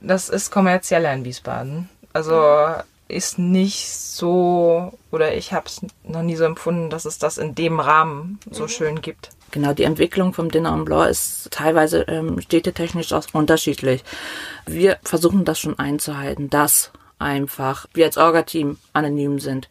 Das 0.00 0.28
ist 0.28 0.50
kommerzieller 0.50 1.12
in 1.12 1.24
Wiesbaden. 1.24 1.88
Also 2.12 2.74
ist 3.08 3.38
nicht 3.38 3.88
so, 3.88 4.92
oder 5.12 5.34
ich 5.34 5.52
habe 5.52 5.66
es 5.66 5.80
noch 6.04 6.22
nie 6.22 6.36
so 6.36 6.44
empfunden, 6.44 6.90
dass 6.90 7.04
es 7.04 7.18
das 7.18 7.38
in 7.38 7.54
dem 7.54 7.78
Rahmen 7.78 8.40
so 8.50 8.66
schön 8.68 9.00
gibt. 9.00 9.30
Genau, 9.52 9.72
die 9.72 9.84
Entwicklung 9.84 10.34
vom 10.34 10.50
Dinner 10.50 10.72
en 10.72 10.84
Blanc 10.84 11.08
ist 11.08 11.48
teilweise 11.50 12.02
ähm, 12.02 12.40
städtetechnisch 12.40 13.12
auch 13.12 13.24
unterschiedlich. 13.32 14.02
Wir 14.66 14.98
versuchen 15.04 15.44
das 15.44 15.60
schon 15.60 15.78
einzuhalten, 15.78 16.50
dass 16.50 16.90
einfach 17.18 17.86
wir 17.94 18.04
als 18.06 18.16
Orga-Team 18.18 18.78
anonym 18.92 19.38
sind, 19.40 19.68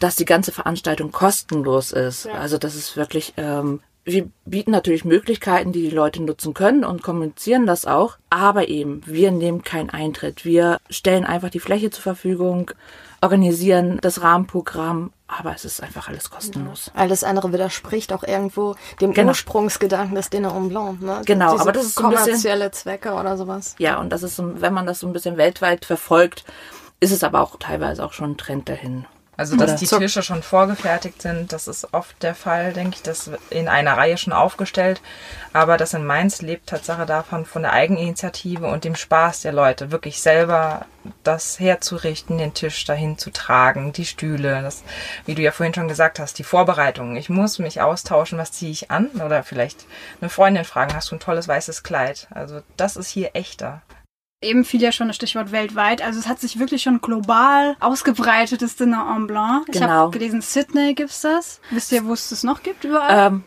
dass 0.00 0.16
die 0.16 0.24
ganze 0.24 0.52
Veranstaltung 0.52 1.12
kostenlos 1.12 1.92
ist. 1.92 2.26
Also 2.26 2.58
das 2.58 2.74
ist 2.74 2.96
wirklich, 2.96 3.34
ähm, 3.36 3.80
wir 4.04 4.28
bieten 4.46 4.70
natürlich 4.70 5.04
Möglichkeiten, 5.04 5.72
die 5.72 5.82
die 5.82 5.94
Leute 5.94 6.22
nutzen 6.22 6.54
können 6.54 6.84
und 6.84 7.02
kommunizieren 7.02 7.66
das 7.66 7.84
auch, 7.86 8.16
aber 8.30 8.68
eben, 8.68 9.02
wir 9.06 9.30
nehmen 9.30 9.62
keinen 9.62 9.90
Eintritt. 9.90 10.44
Wir 10.44 10.78
stellen 10.88 11.24
einfach 11.24 11.50
die 11.50 11.60
Fläche 11.60 11.90
zur 11.90 12.02
Verfügung, 12.02 12.70
organisieren 13.20 13.98
das 14.00 14.22
Rahmenprogramm, 14.22 15.12
aber 15.28 15.54
es 15.54 15.66
ist 15.66 15.82
einfach 15.82 16.08
alles 16.08 16.30
kostenlos. 16.30 16.90
Alles 16.94 17.22
andere 17.22 17.52
widerspricht 17.52 18.12
auch 18.14 18.24
irgendwo 18.24 18.74
dem 19.02 19.12
Genau. 19.12 19.28
Ursprungsgedanken 19.28 20.14
des 20.14 20.30
Dinner 20.30 20.54
en 20.56 20.70
Blanc. 20.70 21.02
Ne? 21.02 21.20
Genau, 21.26 21.50
Diese 21.52 21.62
aber 21.62 21.72
das 21.72 21.84
ist 21.84 21.94
so 21.94 22.04
ein 22.04 22.10
bisschen- 22.10 22.24
kommerzielle 22.24 22.70
Zwecke 22.70 23.12
oder 23.12 23.36
sowas. 23.36 23.74
Ja, 23.78 24.00
und 24.00 24.10
das 24.10 24.22
ist, 24.22 24.40
wenn 24.42 24.72
man 24.72 24.86
das 24.86 25.00
so 25.00 25.06
ein 25.06 25.12
bisschen 25.12 25.36
weltweit 25.36 25.84
verfolgt, 25.84 26.44
ist 27.00 27.12
es 27.12 27.24
aber 27.24 27.40
auch 27.40 27.56
teilweise 27.58 28.04
auch 28.04 28.12
schon 28.12 28.32
ein 28.32 28.36
Trend 28.38 28.68
dahin. 28.68 29.06
Also, 29.36 29.56
dass 29.56 29.70
Oder 29.70 29.78
die 29.78 29.86
zur- 29.86 30.00
Tische 30.00 30.22
schon 30.22 30.42
vorgefertigt 30.42 31.22
sind, 31.22 31.50
das 31.54 31.66
ist 31.66 31.94
oft 31.94 32.22
der 32.22 32.34
Fall, 32.34 32.74
denke 32.74 32.96
ich, 32.96 33.02
das 33.02 33.30
in 33.48 33.68
einer 33.68 33.96
Reihe 33.96 34.18
schon 34.18 34.34
aufgestellt. 34.34 35.00
Aber 35.54 35.78
das 35.78 35.94
in 35.94 36.04
Mainz 36.04 36.42
lebt 36.42 36.68
Tatsache 36.68 37.06
davon, 37.06 37.46
von 37.46 37.62
der 37.62 37.72
Eigeninitiative 37.72 38.66
und 38.66 38.84
dem 38.84 38.96
Spaß 38.96 39.40
der 39.40 39.52
Leute, 39.54 39.90
wirklich 39.92 40.20
selber 40.20 40.84
das 41.22 41.58
herzurichten, 41.58 42.36
den 42.36 42.52
Tisch 42.52 42.84
dahin 42.84 43.16
zu 43.16 43.30
tragen, 43.30 43.94
die 43.94 44.04
Stühle, 44.04 44.60
das, 44.60 44.82
wie 45.24 45.34
du 45.34 45.40
ja 45.40 45.52
vorhin 45.52 45.72
schon 45.72 45.88
gesagt 45.88 46.18
hast, 46.18 46.38
die 46.38 46.44
Vorbereitungen. 46.44 47.16
Ich 47.16 47.30
muss 47.30 47.58
mich 47.58 47.80
austauschen, 47.80 48.36
was 48.36 48.52
ziehe 48.52 48.72
ich 48.72 48.90
an? 48.90 49.06
Oder 49.24 49.42
vielleicht 49.42 49.86
eine 50.20 50.28
Freundin 50.28 50.66
fragen, 50.66 50.94
hast 50.94 51.10
du 51.12 51.16
ein 51.16 51.20
tolles 51.20 51.48
weißes 51.48 51.82
Kleid? 51.82 52.28
Also, 52.28 52.60
das 52.76 52.96
ist 52.98 53.08
hier 53.08 53.30
echter. 53.32 53.80
Eben 54.42 54.64
fiel 54.64 54.80
ja 54.80 54.90
schon 54.90 55.08
das 55.08 55.16
Stichwort 55.16 55.52
weltweit. 55.52 56.00
Also 56.00 56.18
es 56.18 56.26
hat 56.26 56.40
sich 56.40 56.58
wirklich 56.58 56.80
schon 56.82 57.02
global 57.02 57.76
ausgebreitet, 57.78 58.62
das 58.62 58.74
Dinner 58.74 59.12
en 59.14 59.26
Blanc. 59.26 59.66
Ich 59.68 59.74
Genau. 59.74 59.86
habe 59.88 60.10
gelesen, 60.18 60.40
Sydney 60.40 60.94
gibt's 60.94 61.20
das. 61.20 61.60
Wisst 61.70 61.92
ihr, 61.92 62.06
wo 62.06 62.14
es 62.14 62.30
das 62.30 62.42
noch 62.42 62.62
gibt 62.62 62.84
überall? 62.84 63.26
Ähm, 63.32 63.44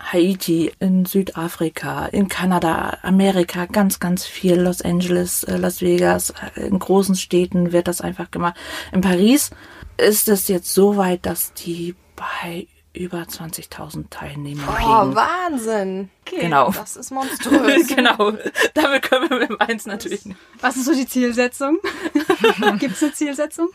Haiti, 0.00 0.72
in 0.80 1.04
Südafrika, 1.04 2.06
in 2.06 2.28
Kanada, 2.28 2.98
Amerika, 3.02 3.66
ganz, 3.66 4.00
ganz 4.00 4.26
viel. 4.26 4.56
Los 4.60 4.82
Angeles, 4.82 5.44
äh, 5.44 5.56
Las 5.56 5.80
Vegas, 5.82 6.34
äh, 6.56 6.62
in 6.66 6.80
großen 6.80 7.14
Städten 7.14 7.70
wird 7.70 7.86
das 7.86 8.00
einfach 8.00 8.32
gemacht. 8.32 8.56
In 8.90 9.02
Paris 9.02 9.50
ist 9.98 10.28
es 10.28 10.48
jetzt 10.48 10.74
so 10.74 10.96
weit, 10.96 11.26
dass 11.26 11.52
die 11.54 11.94
bei 12.16 12.66
über 12.94 13.18
20.000 13.18 14.04
Teilnehmern 14.08 14.66
Oh, 14.68 15.02
liegen. 15.04 15.16
Wahnsinn. 15.16 16.10
Genau. 16.24 16.70
Das 16.70 16.96
ist 16.96 17.10
monströs. 17.10 17.86
genau. 17.94 18.32
Damit 18.74 19.02
können 19.02 19.28
wir 19.30 19.38
mit 19.48 19.60
eins 19.60 19.84
natürlich 19.86 20.24
nicht. 20.24 20.38
Was 20.60 20.76
ist 20.76 20.86
so 20.86 20.94
die 20.94 21.06
Zielsetzung? 21.06 21.78
Gibt's 22.78 23.02
eine 23.02 23.12
Zielsetzung? 23.12 23.68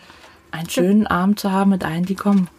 Einen 0.52 0.70
schönen 0.70 1.06
Abend 1.06 1.40
zu 1.40 1.52
haben 1.52 1.70
mit 1.72 1.84
allen, 1.84 2.06
die 2.06 2.16
kommen. 2.16 2.50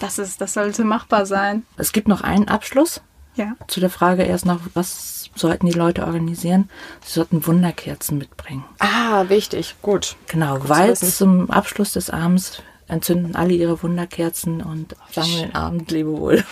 Das 0.00 0.18
ist, 0.18 0.40
das 0.40 0.54
sollte 0.54 0.84
machbar 0.84 1.26
sein. 1.26 1.64
Es 1.76 1.92
gibt 1.92 2.08
noch 2.08 2.22
einen 2.22 2.48
Abschluss. 2.48 3.02
Ja. 3.36 3.54
Zu 3.68 3.80
der 3.80 3.90
Frage 3.90 4.22
erst 4.24 4.46
noch, 4.46 4.60
was 4.74 5.30
sollten 5.36 5.66
die 5.66 5.72
Leute 5.72 6.04
organisieren? 6.06 6.68
Sie 7.04 7.12
sollten 7.12 7.46
Wunderkerzen 7.46 8.18
mitbringen. 8.18 8.64
ah, 8.80 9.28
wichtig. 9.28 9.76
Gut. 9.82 10.16
Genau, 10.26 10.58
zu 10.58 10.68
weil 10.68 10.90
wissen. 10.90 11.12
zum 11.12 11.50
Abschluss 11.50 11.92
des 11.92 12.10
Abends 12.10 12.62
entzünden 12.90 13.36
alle 13.36 13.54
ihre 13.54 13.82
Wunderkerzen 13.82 14.62
und 14.62 14.96
sagen 15.10 15.30
den 15.40 15.54
Abend 15.54 15.90
Lebewohl. 15.90 16.44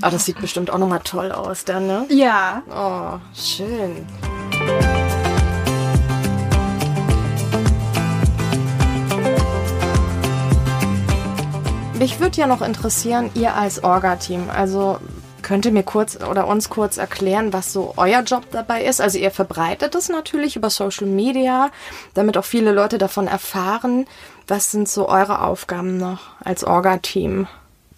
Aber 0.00 0.10
das 0.10 0.24
sieht 0.24 0.40
bestimmt 0.40 0.70
auch 0.70 0.78
nochmal 0.78 1.00
toll 1.04 1.32
aus 1.32 1.64
dann, 1.64 1.86
ne? 1.86 2.06
Ja. 2.10 2.62
Oh, 2.70 3.18
schön. 3.34 4.06
Mich 11.98 12.20
würde 12.20 12.36
ja 12.36 12.46
noch 12.46 12.60
interessieren, 12.60 13.30
ihr 13.34 13.54
als 13.54 13.82
Orga-Team, 13.82 14.50
also 14.54 14.98
könnt 15.44 15.66
ihr 15.66 15.72
mir 15.72 15.84
kurz 15.84 16.18
oder 16.20 16.48
uns 16.48 16.70
kurz 16.70 16.96
erklären, 16.96 17.52
was 17.52 17.72
so 17.72 17.94
euer 17.96 18.22
Job 18.22 18.46
dabei 18.50 18.82
ist? 18.82 19.00
Also 19.00 19.18
ihr 19.18 19.30
verbreitet 19.30 19.94
es 19.94 20.08
natürlich 20.08 20.56
über 20.56 20.70
Social 20.70 21.06
Media, 21.06 21.70
damit 22.14 22.36
auch 22.36 22.44
viele 22.44 22.72
Leute 22.72 22.98
davon 22.98 23.28
erfahren. 23.28 24.06
Was 24.48 24.72
sind 24.72 24.88
so 24.88 25.08
eure 25.08 25.42
Aufgaben 25.42 25.98
noch 25.98 26.20
als 26.42 26.64
Orga-Team? 26.64 27.46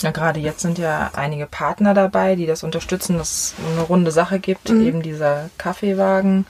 Ja, 0.02 0.10
gerade 0.10 0.40
jetzt 0.40 0.60
sind 0.60 0.76
ja 0.76 1.10
einige 1.14 1.46
Partner 1.46 1.94
dabei, 1.94 2.36
die 2.36 2.44
das 2.44 2.62
unterstützen, 2.62 3.16
dass 3.16 3.30
es 3.30 3.54
eine 3.72 3.82
runde 3.82 4.10
Sache 4.10 4.38
gibt. 4.40 4.68
Eben 4.68 5.00
dieser 5.00 5.48
Kaffeewagen, 5.56 6.44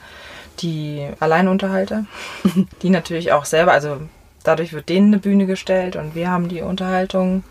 die 0.59 1.07
Alleinunterhalter, 1.21 2.05
die 2.81 2.89
natürlich 2.89 3.31
auch 3.31 3.45
selber, 3.45 3.71
also 3.71 4.01
dadurch 4.43 4.73
wird 4.73 4.89
denen 4.89 5.13
eine 5.13 5.19
Bühne 5.19 5.45
gestellt 5.45 5.95
und 5.95 6.15
wir 6.15 6.29
haben 6.29 6.49
die 6.49 6.61
Unterhaltung. 6.61 7.43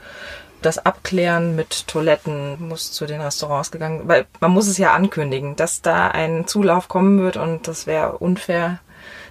Das 0.66 0.84
Abklären 0.84 1.54
mit 1.54 1.86
Toiletten 1.86 2.56
muss 2.66 2.90
zu 2.90 3.06
den 3.06 3.20
Restaurants 3.20 3.70
gegangen, 3.70 4.08
weil 4.08 4.26
man 4.40 4.50
muss 4.50 4.66
es 4.66 4.78
ja 4.78 4.94
ankündigen, 4.94 5.54
dass 5.54 5.80
da 5.80 6.08
ein 6.08 6.48
Zulauf 6.48 6.88
kommen 6.88 7.20
wird 7.20 7.36
und 7.36 7.68
das 7.68 7.86
wäre 7.86 8.18
unfair, 8.18 8.80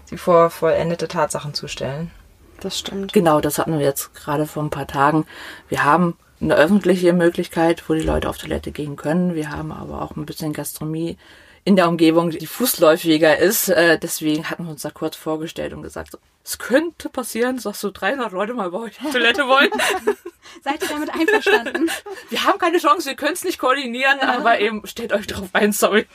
sie 0.05 0.15
vor 0.15 0.49
vollendete 0.49 1.09
Tatsachen 1.09 1.53
zu 1.53 1.67
stellen. 1.67 2.09
Das 2.61 2.79
stimmt. 2.79 3.11
Genau, 3.11 3.41
das 3.41 3.59
hatten 3.59 3.77
wir 3.77 3.85
jetzt 3.85 4.15
gerade 4.15 4.45
vor 4.45 4.63
ein 4.63 4.69
paar 4.69 4.87
Tagen. 4.87 5.25
Wir 5.67 5.83
haben 5.83 6.15
eine 6.39 6.55
öffentliche 6.55 7.11
Möglichkeit, 7.11 7.83
wo 7.89 7.95
die 7.95 7.99
Leute 7.99 8.29
auf 8.29 8.37
Toilette 8.37 8.71
gehen 8.71 8.95
können. 8.95 9.35
Wir 9.35 9.51
haben 9.51 9.73
aber 9.73 10.03
auch 10.03 10.15
ein 10.15 10.25
bisschen 10.25 10.53
Gastronomie 10.53 11.17
in 11.65 11.75
der 11.75 11.89
Umgebung, 11.89 12.29
die 12.29 12.45
fußläufiger 12.45 13.37
ist. 13.37 13.69
Äh, 13.69 13.97
deswegen 13.99 14.49
hatten 14.49 14.65
wir 14.65 14.71
uns 14.71 14.83
da 14.83 14.91
kurz 14.91 15.15
vorgestellt 15.15 15.73
und 15.73 15.81
gesagt, 15.81 16.11
so, 16.11 16.19
es 16.43 16.59
könnte 16.59 17.09
passieren, 17.09 17.59
dass 17.61 17.81
so 17.81 17.89
300 17.91 18.31
Leute 18.31 18.53
mal 18.53 18.69
bei 18.69 18.77
euch 18.77 19.03
auf 19.03 19.11
Toilette 19.11 19.41
wollen. 19.47 19.71
Seid 20.63 20.83
ihr 20.83 20.89
damit 20.89 21.09
einverstanden? 21.09 21.89
Wir 22.29 22.43
haben 22.43 22.59
keine 22.59 22.77
Chance, 22.77 23.09
wir 23.09 23.15
können 23.15 23.33
es 23.33 23.43
nicht 23.43 23.57
koordinieren, 23.57 24.19
aber 24.19 24.59
eben 24.59 24.85
stellt 24.85 25.11
euch 25.11 25.25
drauf 25.25 25.49
ein, 25.53 25.73
sorry. 25.73 26.05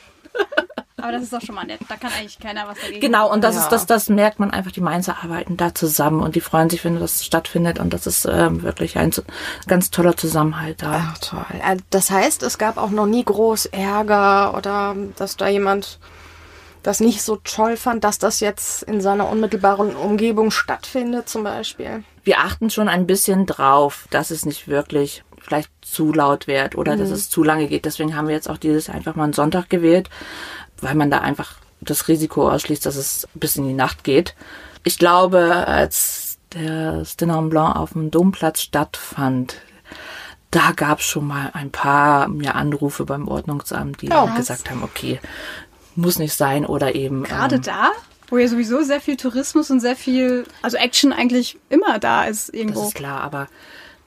Aber 1.01 1.11
das 1.11 1.23
ist 1.23 1.33
doch 1.33 1.41
schon 1.41 1.55
mal 1.55 1.65
nett. 1.65 1.79
Da 1.89 1.95
kann 1.95 2.11
eigentlich 2.17 2.39
keiner 2.39 2.67
was 2.67 2.79
dagegen 2.79 2.99
Genau, 3.01 3.31
und 3.31 3.43
das 3.43 3.55
Ja. 3.55 3.61
ist 3.63 3.69
das, 3.69 3.85
das 3.85 4.09
merkt 4.09 4.39
man 4.39 4.51
einfach, 4.51 4.71
die 4.71 4.81
Mainzer 4.81 5.17
arbeiten 5.23 5.57
da 5.57 5.73
zusammen 5.73 6.21
und 6.21 6.35
die 6.35 6.41
freuen 6.41 6.69
sich, 6.69 6.83
wenn 6.83 6.99
das 6.99 7.25
stattfindet 7.25 7.79
und 7.79 7.93
das 7.93 8.07
ist 8.07 8.25
ähm, 8.25 8.63
wirklich 8.63 8.97
ein 8.97 9.11
ganz 9.67 9.91
toller 9.91 10.15
Zusammenhalt 10.17 10.81
da. 10.81 11.11
Ach 11.13 11.17
toll. 11.19 11.45
Äh, 11.63 11.77
Das 11.89 12.11
heißt, 12.11 12.43
es 12.43 12.57
gab 12.57 12.77
auch 12.77 12.89
noch 12.91 13.05
nie 13.07 13.23
groß 13.23 13.67
Ärger 13.67 14.55
oder 14.57 14.95
dass 15.17 15.37
da 15.37 15.47
jemand 15.47 15.99
das 16.83 16.99
nicht 16.99 17.21
so 17.21 17.35
toll 17.43 17.77
fand, 17.77 18.03
dass 18.03 18.17
das 18.17 18.39
jetzt 18.39 18.81
in 18.83 19.01
seiner 19.01 19.29
unmittelbaren 19.29 19.95
Umgebung 19.95 20.49
stattfindet 20.49 21.29
zum 21.29 21.43
Beispiel. 21.43 22.03
Wir 22.23 22.39
achten 22.39 22.69
schon 22.71 22.87
ein 22.87 23.05
bisschen 23.05 23.45
drauf, 23.45 24.07
dass 24.09 24.31
es 24.31 24.45
nicht 24.45 24.67
wirklich 24.67 25.23
vielleicht 25.39 25.69
zu 25.81 26.13
laut 26.13 26.47
wird 26.47 26.75
oder 26.75 26.95
dass 26.97 27.09
es 27.09 27.29
zu 27.29 27.43
lange 27.43 27.67
geht. 27.67 27.85
Deswegen 27.85 28.15
haben 28.15 28.27
wir 28.27 28.35
jetzt 28.35 28.49
auch 28.49 28.57
dieses 28.57 28.89
einfach 28.89 29.15
mal 29.15 29.25
einen 29.25 29.33
Sonntag 29.33 29.69
gewählt, 29.69 30.09
weil 30.81 30.95
man 30.95 31.09
da 31.11 31.19
einfach 31.19 31.53
das 31.79 32.07
Risiko 32.07 32.49
ausschließt, 32.49 32.85
dass 32.85 32.95
es 32.95 33.27
bis 33.33 33.55
in 33.55 33.67
die 33.67 33.73
Nacht 33.73 34.03
geht. 34.03 34.35
Ich 34.83 34.97
glaube, 34.99 35.67
als 35.67 36.37
der 36.53 37.03
Dinner 37.19 37.41
Blanc 37.43 37.75
auf 37.75 37.93
dem 37.93 38.11
Domplatz 38.11 38.61
stattfand, 38.61 39.55
da 40.51 40.71
gab 40.75 40.99
es 40.99 41.05
schon 41.05 41.27
mal 41.27 41.49
ein 41.53 41.71
paar 41.71 42.27
mir 42.27 42.55
Anrufe 42.55 43.05
beim 43.05 43.27
Ordnungsamt, 43.27 44.01
die 44.01 44.09
Oh, 44.11 44.27
gesagt 44.35 44.69
haben, 44.69 44.83
okay, 44.83 45.19
muss 45.95 46.19
nicht 46.19 46.33
sein 46.33 46.65
oder 46.65 46.93
eben. 46.95 47.23
Gerade 47.23 47.55
ähm, 47.55 47.61
da, 47.61 47.91
wo 48.29 48.37
ja 48.37 48.47
sowieso 48.47 48.81
sehr 48.83 48.99
viel 49.01 49.17
Tourismus 49.17 49.71
und 49.71 49.79
sehr 49.79 49.95
viel, 49.95 50.45
also 50.61 50.77
Action 50.77 51.13
eigentlich 51.13 51.57
immer 51.69 51.99
da 51.99 52.25
ist 52.25 52.49
Das 52.49 52.53
irgendwo. 52.53 52.87
ist 52.87 52.95
klar, 52.95 53.21
aber 53.21 53.47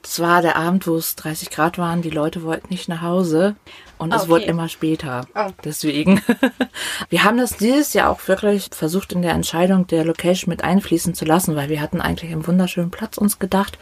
das 0.05 0.19
war 0.19 0.43
der 0.43 0.55
Abend, 0.55 0.85
wo 0.85 0.95
es 0.97 1.15
30 1.15 1.49
Grad 1.49 1.79
waren. 1.79 2.03
Die 2.03 2.11
Leute 2.11 2.43
wollten 2.43 2.67
nicht 2.69 2.87
nach 2.87 3.01
Hause 3.01 3.55
und 3.97 4.13
es 4.13 4.21
Okay. 4.23 4.29
wurde 4.29 4.45
immer 4.45 4.69
später. 4.69 5.25
Oh. 5.33 5.49
Deswegen. 5.63 6.21
Wir 7.09 7.23
haben 7.23 7.37
das 7.39 7.57
dieses 7.57 7.93
Jahr 7.93 8.11
auch 8.11 8.27
wirklich 8.27 8.69
versucht, 8.71 9.13
in 9.13 9.23
der 9.23 9.31
Entscheidung 9.33 9.87
der 9.87 10.05
Location 10.05 10.51
mit 10.51 10.63
einfließen 10.63 11.15
zu 11.15 11.25
lassen, 11.25 11.55
weil 11.55 11.69
wir 11.69 11.81
hatten 11.81 12.01
eigentlich 12.01 12.31
einen 12.31 12.45
wunderschönen 12.45 12.91
Platz 12.91 13.17
uns 13.17 13.39
gedacht. 13.39 13.79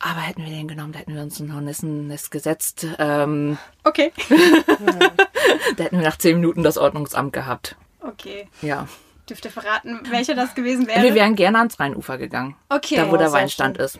Aber 0.00 0.20
hätten 0.20 0.42
wir 0.44 0.50
den 0.50 0.66
genommen, 0.66 0.92
da 0.92 0.98
hätten 0.98 1.14
wir 1.14 1.22
uns 1.22 1.38
ein 1.38 1.54
Hornissennest 1.54 2.30
gesetzt. 2.32 2.86
Ähm, 2.98 3.58
Okay. 3.84 4.12
da 5.76 5.84
hätten 5.84 5.98
wir 5.98 6.04
nach 6.04 6.18
10 6.18 6.36
Minuten 6.40 6.62
das 6.64 6.78
Ordnungsamt 6.78 7.32
gehabt. 7.32 7.76
Okay. 8.00 8.48
Ja. 8.60 8.88
Dürft 9.28 9.44
ihr 9.44 9.50
verraten, 9.50 10.00
welcher 10.10 10.34
das 10.34 10.54
gewesen 10.54 10.86
wäre? 10.86 11.02
Wir 11.02 11.14
wären 11.14 11.34
gerne 11.34 11.58
ans 11.58 11.78
Rheinufer 11.78 12.16
gegangen. 12.16 12.56
Okay. 12.68 12.96
Da, 12.96 13.10
wo 13.10 13.16
der 13.16 13.30
Weinstand 13.32 13.76
ist. 13.78 13.98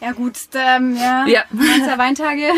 Ja 0.00 0.12
gut, 0.12 0.36
ähm, 0.54 0.96
ja. 0.96 1.26
Ja. 1.26 1.44
Mainzer 1.50 1.96
Weintage. 1.96 2.50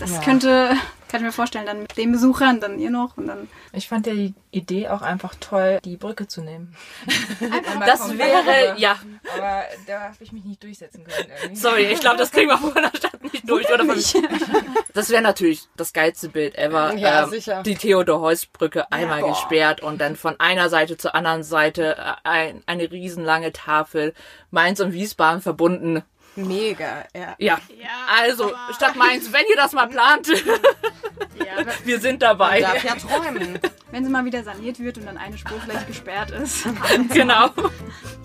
Das 0.00 0.20
könnte, 0.22 0.70
kann 1.08 1.20
ich 1.20 1.26
mir 1.26 1.32
vorstellen, 1.32 1.66
dann 1.66 1.80
mit 1.80 1.96
den 1.96 2.12
Besuchern, 2.12 2.60
dann 2.60 2.78
ihr 2.78 2.90
noch 2.90 3.16
und 3.16 3.26
dann. 3.26 3.48
Ich 3.72 3.88
fand 3.88 4.06
ja 4.06 4.14
die 4.14 4.34
Idee 4.50 4.88
auch 4.88 5.02
einfach 5.02 5.34
toll, 5.40 5.78
die 5.84 5.96
Brücke 5.96 6.26
zu 6.26 6.42
nehmen. 6.42 6.74
Das 7.86 8.16
wäre, 8.18 8.78
ja, 8.78 8.96
Aber 9.34 9.62
da 9.86 10.00
habe 10.00 10.16
ich 10.20 10.32
mich 10.32 10.44
nicht 10.44 10.62
durchsetzen 10.62 11.04
können. 11.04 11.30
Irgendwie. 11.42 11.60
Sorry, 11.60 11.82
ich 11.84 12.00
glaube, 12.00 12.16
das 12.16 12.30
kriegen 12.30 12.48
wir 12.48 12.58
von 12.58 12.74
der 12.74 12.90
Stadt 12.94 13.22
nicht 13.22 13.48
durch. 13.48 13.70
Oder 13.72 13.84
von 13.84 13.96
das 14.94 15.10
wäre 15.10 15.22
natürlich 15.22 15.62
das 15.76 15.92
geilste 15.92 16.28
Bild 16.28 16.56
ever. 16.56 16.94
Ja, 16.94 17.24
ähm, 17.24 17.30
sicher. 17.30 17.62
Die 17.62 17.76
Theodor-Heuss-Brücke 17.76 18.90
einmal 18.92 19.20
boah. 19.20 19.30
gesperrt 19.30 19.80
und 19.80 20.00
dann 20.00 20.16
von 20.16 20.38
einer 20.40 20.68
Seite 20.68 20.96
zur 20.96 21.14
anderen 21.14 21.42
Seite 21.42 21.96
äh, 21.96 22.14
ein, 22.24 22.62
eine 22.66 22.90
riesenlange 22.90 23.52
Tafel. 23.52 24.14
Mainz 24.50 24.80
und 24.80 24.92
Wiesbaden 24.92 25.40
verbunden. 25.40 26.02
Mega, 26.46 27.04
ja. 27.14 27.34
Ja, 27.38 27.58
Ja, 27.80 27.88
also 28.20 28.52
Stadt 28.74 28.96
Mainz, 28.96 29.32
wenn 29.32 29.44
ihr 29.50 29.56
das 29.56 29.72
mal 29.72 29.86
plant, 29.88 30.28
Ja, 30.28 31.64
wir 31.84 32.00
sind 32.00 32.22
dabei. 32.22 32.60
Darf 32.60 32.84
ja 32.84 32.94
träumen. 32.94 33.58
wenn 33.90 34.04
sie 34.04 34.10
mal 34.10 34.24
wieder 34.24 34.42
saniert 34.44 34.78
wird 34.78 34.98
und 34.98 35.06
dann 35.06 35.18
eine 35.18 35.36
Spur 35.36 35.58
vielleicht 35.64 35.86
gesperrt 35.86 36.30
ist. 36.30 36.66
Genau. 37.12 37.50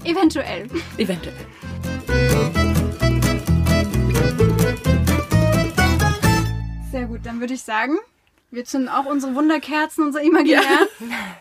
Eventuell. 0.03 0.67
Eventuell. 0.97 1.33
Sehr 6.91 7.05
gut, 7.07 7.21
dann 7.25 7.39
würde 7.39 7.53
ich 7.53 7.63
sagen, 7.63 7.97
wir 8.53 8.65
zünden 8.65 8.87
auch 8.87 9.05
unsere 9.05 9.33
Wunderkerzen, 9.33 10.03
unsere 10.05 10.23
imaginären. 10.23 10.87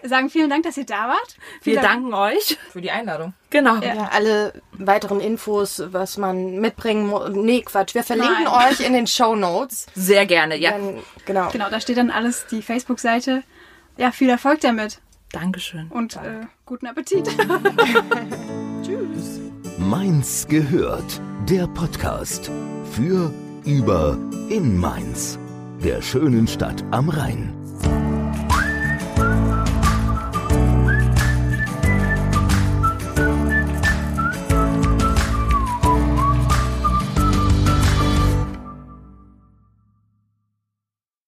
Sagen 0.02 0.30
vielen 0.30 0.48
Dank, 0.48 0.64
dass 0.64 0.78
ihr 0.78 0.86
da 0.86 1.08
wart. 1.08 1.36
Wir 1.62 1.74
Vielen 1.74 1.82
Dank. 1.82 2.10
danken 2.10 2.14
euch. 2.14 2.56
Für 2.70 2.80
die 2.80 2.90
Einladung. 2.90 3.34
Genau. 3.50 3.76
Ja, 3.76 4.08
alle 4.12 4.54
weiteren 4.72 5.20
Infos, 5.20 5.82
was 5.92 6.16
man 6.16 6.58
mitbringen 6.58 7.08
muss. 7.08 7.28
Nee, 7.30 7.60
Quatsch. 7.62 7.94
Wir 7.94 8.02
verlinken 8.02 8.44
Nein. 8.44 8.72
euch 8.72 8.80
in 8.80 8.94
den 8.94 9.06
Show 9.06 9.36
Notes. 9.36 9.86
Sehr 9.94 10.24
gerne. 10.24 10.56
Ja. 10.56 10.70
Dann, 10.70 11.00
genau. 11.26 11.50
Genau, 11.50 11.68
da 11.68 11.80
steht 11.80 11.98
dann 11.98 12.10
alles, 12.10 12.46
die 12.50 12.62
Facebook-Seite. 12.62 13.42
Ja, 13.98 14.10
viel 14.10 14.30
Erfolg 14.30 14.60
damit 14.62 15.00
Dankeschön. 15.32 15.88
und 15.90 16.16
äh, 16.16 16.46
guten 16.64 16.86
Appetit. 16.86 17.26
Tschüss. 18.82 19.40
Mainz 19.76 20.46
gehört. 20.48 21.20
Der 21.48 21.66
Podcast 21.66 22.50
für, 22.92 23.32
über, 23.64 24.16
in 24.48 24.78
Mainz. 24.78 25.38
Der 25.84 26.00
schönen 26.00 26.46
Stadt 26.46 26.84
am 26.92 27.08
Rhein. 27.08 27.61